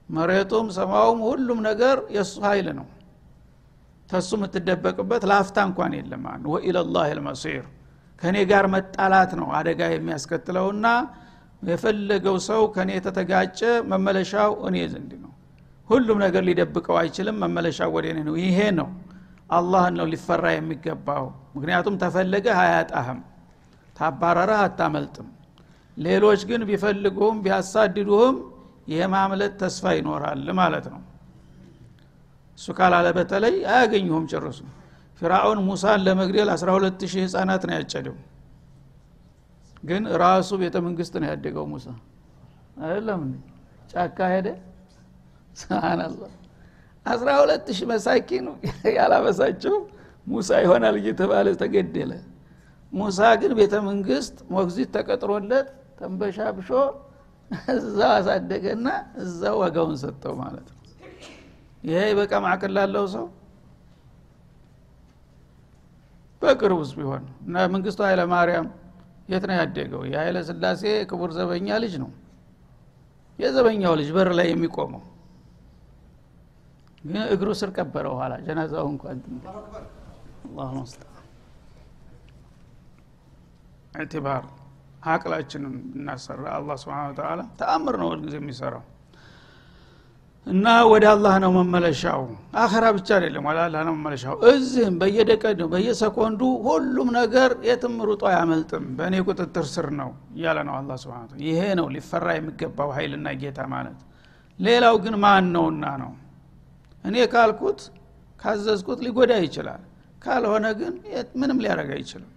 መሬቱም 0.08 0.66
ሰማውም 0.76 1.18
ሁሉም 1.26 1.58
ነገር 1.66 1.96
የእሱ 2.14 2.34
ኃይል 2.46 2.68
ነው። 2.78 2.86
ተሱ 4.08 4.30
የምትደበቅበት 4.38 5.22
ለአፍታ 5.30 5.56
እንኳን 5.68 5.94
የለም። 5.98 6.22
ወኢለላህ 6.52 7.08
ልመሲር 7.18 7.64
ከእኔ 8.22 8.36
ጋር 8.50 8.64
መጣላት 8.74 9.32
ነው 9.40 9.48
አደጋ 9.58 9.80
የሚያስከትለውና 9.90 10.86
የፈለገው 11.62 12.36
ሰው 12.46 12.62
ከእኔ 12.74 12.90
የተተጋጨ 12.96 13.60
መመለሻው 13.90 14.52
እኔ 14.68 14.76
ዘንድ 14.92 15.12
ነው። 15.24 15.32
ሁሉም 15.88 16.18
ነገር 16.24 16.42
ሊደብቀው 16.48 16.96
አይችልም 17.00 17.36
መመለሻው 17.42 17.90
ወደ 17.96 18.06
እኔ 18.12 18.18
ነው። 18.28 18.34
ይሄ 18.42 18.58
ነው 18.78 18.88
አላህን 19.50 19.94
ነው 19.98 20.06
ሊፈራ 20.12 20.46
የሚገባው። 20.54 21.24
ምክንያቱም 21.56 21.94
ተፈለገህ 22.02 22.56
አያጣህም 22.64 23.20
ታባረረህ 23.96 24.60
አታመልጥም። 24.64 25.28
ሌሎች 25.96 26.40
ግን 26.50 26.60
ቢፈልጉህም 26.68 27.38
ቢያሳድዱህም 27.44 28.36
የማምለጥ 28.88 29.52
ተስፋ 29.60 29.84
ይኖራል 29.96 30.46
ማለት 30.60 30.86
ነው። 30.92 31.00
እሱ 32.58 32.66
ካላለ 32.78 33.06
በተለይ 33.16 33.56
አያገኙሁም 33.72 34.24
ጭርሱ 34.32 34.60
ፊራውን 35.20 35.58
ሙሳን 35.68 36.00
ለመግደል 36.06 36.48
12 36.54 37.04
ሺህ 37.12 37.22
ህፃናት 37.26 37.62
ነው 37.68 37.74
ያጨደው። 37.76 38.16
ግን 39.82 40.02
ራሱ 40.22 40.50
ቤተ 40.62 40.76
መንግስት 40.86 41.14
ነው 41.22 41.28
ያደገው 41.32 41.64
ሙሳ። 41.72 41.86
አይደለም 42.80 43.22
ጫካ 43.92 44.18
ሄደ? 44.32 44.48
ስብናላህ 45.60 46.32
አስራ 47.06 47.28
ሁለት 47.40 47.68
መሳኪን 47.90 48.46
ያላበሳቸው። 48.98 49.76
ሙሳ 50.26 50.50
ይሆናል 50.64 50.96
እየተባለ 51.00 51.46
ተገደለ። 51.62 52.12
ሙሳ 52.92 53.20
ግን 53.40 53.52
ቤተ 53.58 53.74
መንግስት 53.88 54.34
ሞግዚት 54.54 54.90
ተቀጥሮለት 54.96 55.68
ተንበሻብሾ 55.98 56.68
እዛው 57.74 58.10
አሳደገና 58.16 58.88
እዛው 59.22 59.56
ዋጋውን 59.62 59.96
ሰጠው 60.02 60.34
ማለት 60.40 60.66
ነው። 60.68 60.76
ይሄ 61.84 62.00
በቃ 62.18 62.32
ማዕቅል 62.44 62.72
ላለው 62.76 63.04
ሰው 63.14 63.26
በቅርብ 66.42 66.78
ውስጥ 66.82 66.94
ቢሆን 66.98 67.24
እና 67.46 67.64
መንግስቱ 67.74 68.00
ኃይለ 68.06 68.22
ማርያም 68.32 68.66
የት 69.30 69.44
ነው 69.48 69.56
ያደገው? 69.60 70.02
የኃይለ 70.10 70.38
ስላሴ 70.48 70.82
ክቡር 71.10 71.30
ዘበኛ 71.36 71.68
ልጅ 71.84 71.94
ነው። 72.02 72.10
የዘበኛው 73.38 73.92
ልጅ 74.00 74.08
በር 74.16 74.30
ላይ 74.38 74.46
የሚቆመው። 74.52 75.02
ግን 77.04 77.22
እግሩ 77.34 77.48
ስር 77.60 77.70
ቀበረው 77.76 78.14
ኋላ 78.20 78.34
ጀናዛው 78.46 78.86
እንኳን 78.92 79.18
አላሁ 80.46 80.70
ሙስተዓን 80.78 81.14
ኢዕትባር 83.96 84.42
አቅላችንን 85.10 85.74
እናሰራ። 85.96 86.44
አላ 86.54 86.76
ስብን 86.82 87.12
ተላ 87.18 87.40
ተአምር 87.60 87.96
ነው 88.02 88.08
ጊዜ 88.24 88.34
የሚሰራው። 88.40 88.84
እና 90.46 90.66
ወደ 90.90 91.04
አላህ 91.12 91.34
ነው 91.42 91.50
መመለሻው። 91.56 92.20
አኸራ 92.60 92.84
ብቻ 92.96 93.08
አይደለም 93.16 93.46
ወደ 93.48 93.58
አላህ 93.64 93.80
ነው 93.86 93.94
መመለሻው። 93.96 94.34
እዚህም 94.50 94.94
በየደቀዱ 95.00 95.60
በየሰኮንዱ 95.72 96.40
ሁሉም 96.66 97.08
ነገር 97.18 97.50
የትም 97.68 97.96
ሩጦ 98.08 98.22
አያመልጥም። 98.30 98.84
በእኔ 98.98 99.16
ቁጥጥር 99.26 99.66
ስር 99.74 99.88
ነው 100.00 100.10
እያለ 100.36 100.58
ነው 100.68 100.74
አላ 100.78 100.96
ስብን 101.02 101.42
ይሄ 101.44 101.60
ነው 101.80 101.88
ሊፈራ 101.96 102.28
የሚገባው 102.38 102.90
ኃይልና 102.96 103.28
ጌታ 103.42 103.60
ማለት። 103.74 103.98
ሌላው 104.58 104.96
ግን 105.02 105.14
ማን 105.24 105.46
ነውና 105.54 105.84
ነው? 106.02 106.12
እኔ 107.04 107.16
ካልኩት 107.34 107.80
ካዘዝኩት 108.40 109.00
ሊጎዳ 109.06 109.32
ይችላል። 109.44 109.82
ካልሆነ 110.22 110.66
ግን 110.80 110.94
ምንም 111.40 111.58
ሊያደረግ 111.62 111.90
አይችልም 111.96 112.30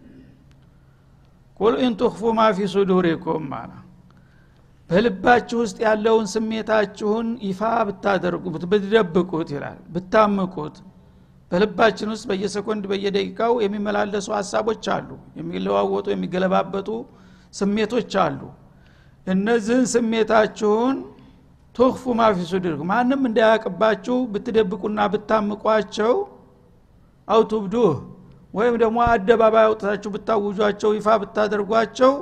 قل 1.62 1.75
إن 1.84 1.93
تخفوا 1.99 2.21
ما 2.38 2.43
صدوركم 2.71 3.47
አላ 3.54 3.71
በልባችሁ 4.89 5.58
ውስጥ 5.63 5.78
ያለውን 5.86 6.26
ስሜታችሁን 6.32 7.28
ይፋ 7.47 7.60
ብታደርጉት 7.88 8.63
ብትደብቁት 8.71 9.50
ይላል 9.56 9.78
ብታምቁት 9.93 10.76
በልባችን 11.52 12.10
ውስጥ 12.13 12.26
በየሰኮንድ 12.30 12.84
በየደቂቃው 12.91 13.54
የሚመላለሱ 13.63 14.28
ሀሳቦች 14.38 14.86
አሉ 14.95 15.10
የሚለዋወጡ 15.39 16.08
የሚገለባበጡ 16.13 16.89
ስሜቶች 17.54 18.13
አሉ። 18.24 18.41
እነዚህን 19.28 19.86
ስሜታችሁን 19.93 20.97
تخفوا 21.75 22.13
ما 22.19 22.25
في 22.25 22.38
صدوركم 22.51 22.89
ማንም 22.91 23.21
እንዳያቅባችሁ 23.30 24.17
ብትደብቁና 24.34 25.00
ብታምቋቸው 25.13 26.13
አውቱብዱህ 27.28 27.91
ወይም 28.53 28.75
ደግሞ 28.81 28.97
አደባባይ 29.09 29.65
አውጥታችሁ 29.67 30.09
ብታውጇቸው 30.15 30.91
ይፋ 30.97 31.09
ብታደርጓቸው 31.21 32.13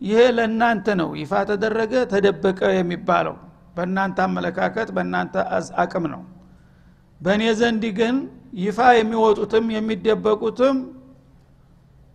ይሄ 0.00 0.20
ለእናንተ 0.36 0.86
ነው። 1.00 1.10
ይፋ 1.20 1.32
ተደረገ 1.50 1.92
ተደበቀ 2.12 2.60
የሚባለው 2.76 3.36
በእናንተ 3.76 4.18
አመለካከት 4.26 4.88
በእናንተ 4.96 5.34
አቅም 5.82 6.04
ነው። 6.12 6.22
በእኔ 7.20 7.42
ዘንድ 7.60 7.84
ግን 7.98 8.16
ይፋ 8.60 8.78
የሚወጡትም 8.98 9.66
የሚደበቁትም 9.76 10.76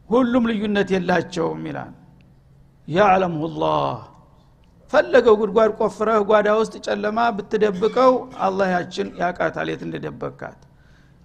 ሁሉም 0.09 0.43
ልዩነት 0.49 0.89
የላቸውም 0.95 1.63
ይላል። 1.69 1.91
ያዕለምሁ 2.87 3.49
ላህ። 3.57 3.97
ፈለገው 4.93 5.35
ጉድጓድ 5.41 5.71
ቆፍረህ 5.79 6.21
ጓዳ 6.29 6.49
ውስጥ 6.59 6.75
ጨለማ 6.85 7.19
ብትደብቀው 7.37 8.13
አላህ 8.45 8.67
ያችን 8.75 9.07
ያቃታል። 9.21 9.67
የት 9.71 9.81
እንደደበካት 9.87 10.59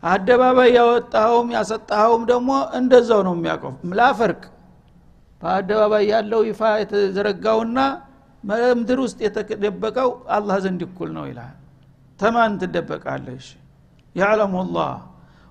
አደባባይ 0.05 0.71
ያወጣኸውም 0.77 1.49
ያሰጣኸውም 1.55 2.23
ደግሞ 2.31 2.51
እንደዛው 2.79 3.21
ነው 3.27 3.35
የሚያውቀው 3.37 3.73
ላፈርቅ። 3.99 4.43
በአደባባይ 5.43 6.05
ያለው 6.13 6.41
ይፋ 6.49 6.61
የተዘረጋውና 6.81 7.79
ምድር 8.45 8.99
ውስጥ 9.05 9.19
የተደበቀው 9.27 10.09
አላህ 10.37 10.57
ዘንድ 10.65 10.83
እኩል 10.87 11.11
ነው 11.17 11.25
ይላል። 11.31 11.55
ተማን 12.21 12.53
ትደበቃለሽ 12.61 13.47
ያዕለሙ 14.17 14.55
ላህ 14.77 14.93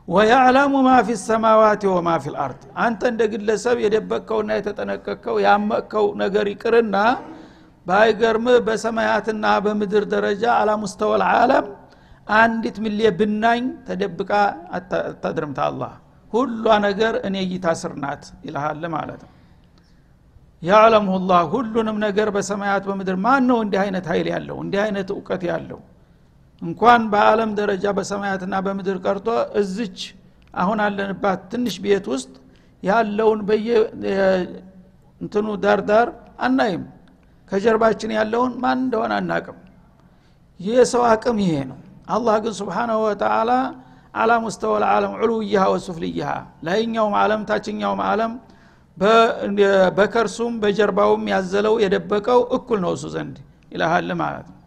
ወያዕለሙ 0.08 0.74
ማ 0.86 0.94
ፊ 1.08 1.16
ሰማዋት 1.22 1.84
ወማ 1.92 2.10
ፊ 2.24 2.32
ልአርድ። 2.34 2.62
አንተ 2.86 3.02
እንደ 3.12 3.22
ግለሰብ 3.34 3.78
የደበቅከውና 3.84 4.52
የተጠነቀቅከው 4.58 5.36
ያመቅከው 5.46 6.06
ነገር 6.22 6.46
ይቅርና 6.54 6.96
ባይገርምህ 7.86 8.58
በሰማያትና 8.68 9.46
በምድር 9.64 10.04
ደረጃ 10.14 10.44
አላሙስተወል 10.60 11.24
ዓለም 11.32 11.66
አንዲት 12.28 12.78
ሚሌ 12.84 13.00
ብናኝ 13.20 13.64
ተደብቃ 13.88 14.32
አታድርምታ 14.78 15.60
አላህ። 15.70 15.94
ሁሏ 16.34 16.66
ነገር 16.86 17.14
እኔ 17.28 17.36
እይታ 17.46 17.66
ስር 17.82 17.94
ናት 18.04 18.24
ይልሃል 18.46 18.84
ማለት 18.96 19.22
ነው። 19.26 19.32
ያዕለምሁ 20.62 21.16
ላህ 21.30 21.42
ሁሉንም 21.54 21.98
ነገር 22.06 22.28
በሰማያት 22.36 22.84
በምድር 22.90 23.18
ማን 23.26 23.44
ነው 23.50 23.58
እንዲህ 23.64 23.80
አይነት 23.84 24.06
ኃይል 24.12 24.28
ያለው? 24.34 24.58
እንዲህ 24.64 24.80
አይነት 24.86 25.10
እውቀት 25.16 25.42
ያለው? 25.52 25.80
እንኳን 26.62 27.02
በአለም 27.14 27.52
ደረጃ 27.60 27.86
በሰማያትና 27.98 28.54
በምድር 28.66 28.98
ቀርቶ 29.06 29.28
እዝች 29.62 29.98
አሁን 30.54 30.80
አለንባት 30.86 31.40
ትንሽ 31.52 31.76
ቤት 31.84 32.06
ውስጥ 32.14 32.32
ያለውን 32.84 33.40
በየ 33.48 33.68
እንትኑ 35.22 35.48
ዳርዳር 35.64 36.08
አናይም። 36.40 36.84
ከጀርባችን 37.52 38.12
ያለውን 38.18 38.54
ማን 38.64 38.80
እንደሆነ 38.86 39.14
አናቅም። 39.20 39.58
ይህ 40.60 40.78
ሰው 40.92 41.04
አቅም 41.10 41.38
ይሄ 41.44 41.54
ነው 41.70 41.80
አላህ 42.08 42.36
ግን 42.44 42.54
ስብሓናሁ 42.60 43.00
ወተላ 43.06 43.52
አላ 44.14 44.32
ሙስተወል 44.44 44.84
ዓለም 44.90 45.14
ዑሉውያሃ 45.18 45.64
ወሱፍልያሃ 45.74 46.32
ላይኛውም 46.68 47.14
ዓለም 47.22 47.42
ታችኛውም 47.50 48.02
ዓለም 48.08 48.34
በከርሱም 49.98 50.54
በጀርባውም 50.64 51.24
ያዘለው 51.34 51.76
የደበቀው 51.84 52.42
እኩል 52.58 52.80
ነው 52.84 52.92
እሱ 52.98 53.06
ዘንድ 53.16 53.38
ይልሃል 53.72 54.10
ማለት 54.22 54.46
ነው። 54.48 54.60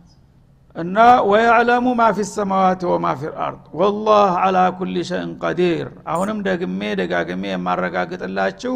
እና 0.76 0.96
ወያዕለሙ 1.28 1.86
ማ 1.98 2.06
ፊ 2.16 2.24
ሰማዋት 2.30 2.80
ወማ 2.88 3.06
ፊ 3.20 3.28
ልአርድ 3.28 3.62
ወላህ 3.80 4.32
አላ 4.42 4.58
ኩል 4.78 4.96
ሸይን 5.10 5.30
ቀዲር። 5.42 5.86
አሁንም 6.12 6.38
ደግሜ 6.48 6.80
ደጋግሜ 7.00 7.44
የማረጋግጥላችሁ 7.52 8.74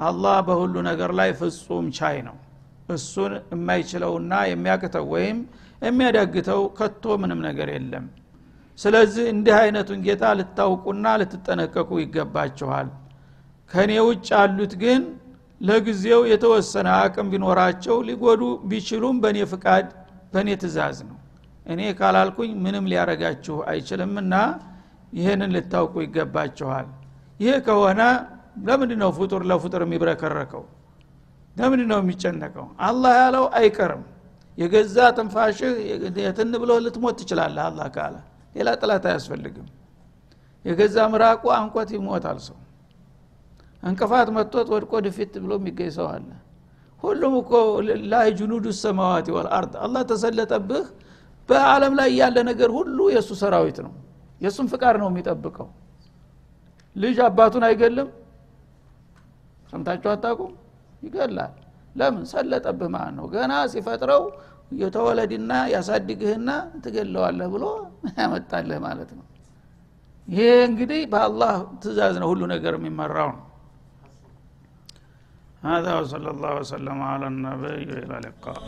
አላህ 0.00 0.36
በሁሉ 0.48 0.74
ነገር 0.88 1.10
ላይ 1.20 1.30
ፍጹም 1.40 1.86
ቻይ 1.98 2.16
ነው። 2.28 2.36
እሱን 2.88 3.32
የማይችለውና 3.52 4.32
የሚያቅተው 4.50 5.06
ወይም 5.14 5.38
የሚያዳግተው 5.82 6.62
ከቶ 6.78 7.04
ምንም 7.22 7.40
ነገር 7.46 7.68
የለም። 7.74 8.06
ስለዚህ 8.78 9.24
እንዲህ 9.32 9.54
አይነቱን 9.60 10.00
ጌታ 10.06 10.24
ልታውቁና 10.38 11.06
ልትጠነቀቁ 11.20 11.90
ይገባችኋል። 12.02 12.88
ከእኔ 13.70 13.92
ውጭ 14.08 14.28
ያሉት 14.34 14.74
ግን 14.82 15.02
ለጊዜው 15.60 16.20
የተወሰነ 16.32 16.88
አቅም 16.98 17.28
ቢኖራቸው 17.32 17.96
ሊጎዱ 18.08 18.42
ቢችሉም 18.70 19.16
በእኔ 19.22 19.38
ፍቃድ 19.52 19.86
በእኔ 20.32 20.48
ትእዛዝ 20.62 20.98
ነው። 21.08 21.16
እኔ 21.66 21.80
ካላልኩኝ 21.98 22.50
ምንም 22.64 22.84
ሊያረጋችሁ 22.90 23.56
አይችልምና 23.70 24.34
ይህንን 25.12 25.50
ልታውቁ 25.56 25.94
ይገባችኋል። 26.04 26.86
ይህ 27.40 27.56
ከሆነ 27.66 28.00
ለምንድ 28.66 28.92
ነው 29.02 29.10
ፍጡር 29.18 29.42
ለፍጡር 29.50 29.82
የሚብረከረከው? 29.86 30.64
ለምንድ 31.56 31.82
ነው 31.90 31.98
የሚጨነቀው? 32.02 32.66
አላህ 32.80 33.12
ያለው 33.20 33.44
አይቀርም 33.58 34.02
የገዛ 34.58 34.96
ትንፋሽህ 35.16 35.74
የትን 36.22 36.52
ብሎ 36.62 36.70
ልትሞት 36.84 37.16
ትችላለህ 37.20 37.64
አላህ 37.68 37.88
ካለ 37.96 38.16
ሌላ 38.54 38.68
ጥላት 38.80 39.04
አያስፈልግም። 39.08 39.66
የገዛ 40.64 40.96
ምራቁ 41.12 41.44
አንቆት 41.56 41.90
ይሞታል 41.96 42.38
ሰው። 42.46 42.56
እንቅፋት 43.82 44.28
መጥቶት 44.36 44.68
ወድቆ 44.74 44.92
ድፊት 45.06 45.34
ብሎ 45.42 45.52
የሚገኝ 45.60 45.90
ሰው 45.98 46.06
አለ። 46.12 46.28
ሁሉም 47.02 47.34
እኮ 47.40 47.52
ላይ 48.12 48.28
ጅኑዱ 48.38 48.66
ሰማዋት 48.80 49.26
ወልአርድ 49.36 49.74
አላህ 49.84 50.02
ተሰለጠብህ። 50.10 50.86
በአለም 51.48 51.92
ላይ 51.98 52.08
ያለ 52.20 52.36
ነገር 52.50 52.70
ሁሉ 52.78 52.98
የእሱ 53.14 53.30
ሰራዊት 53.42 53.78
ነው። 53.86 53.92
የእሱም 54.40 54.66
ፍቃድ 54.72 54.96
ነው 55.02 55.08
የሚጠብቀው። 55.10 55.68
ልጅ 56.96 57.16
አባቱን 57.26 57.64
አይገልም። 57.68 58.08
ሰምታችሁ 59.70 60.10
አታቁም 60.12 60.52
ይገላል 61.02 61.54
ለምን 61.99 62.23
ሰለጠብህ 62.33 62.89
ማለት 62.95 63.13
ነው 63.19 63.25
ገና 63.35 63.53
ሲፈጥረው 63.73 64.23
የተወለድና 64.81 65.51
ያሳድግህና 65.73 66.49
ትገለዋለህ 66.85 67.47
ብሎ 67.55 67.65
ያመጣልህ 68.19 68.79
ማለት 68.87 69.11
ነው 69.17 69.25
ይሄ 70.27 70.45
እንግዲህ 70.69 71.01
በአላህ 71.13 71.53
ትእዛዝ 71.83 72.15
ነው 72.23 72.29
ሁሉ 72.33 72.43
ነገር 72.55 72.75
የሚመራው 72.79 73.31
ነው 73.37 73.43
هذا 75.63 75.91
وصلى 75.99 76.29
الله 76.35 76.53
وسلم 76.61 76.97
على 77.11 77.25
النبي 77.33 77.83
وإلى 77.91 78.15
اللقاء 78.19 78.59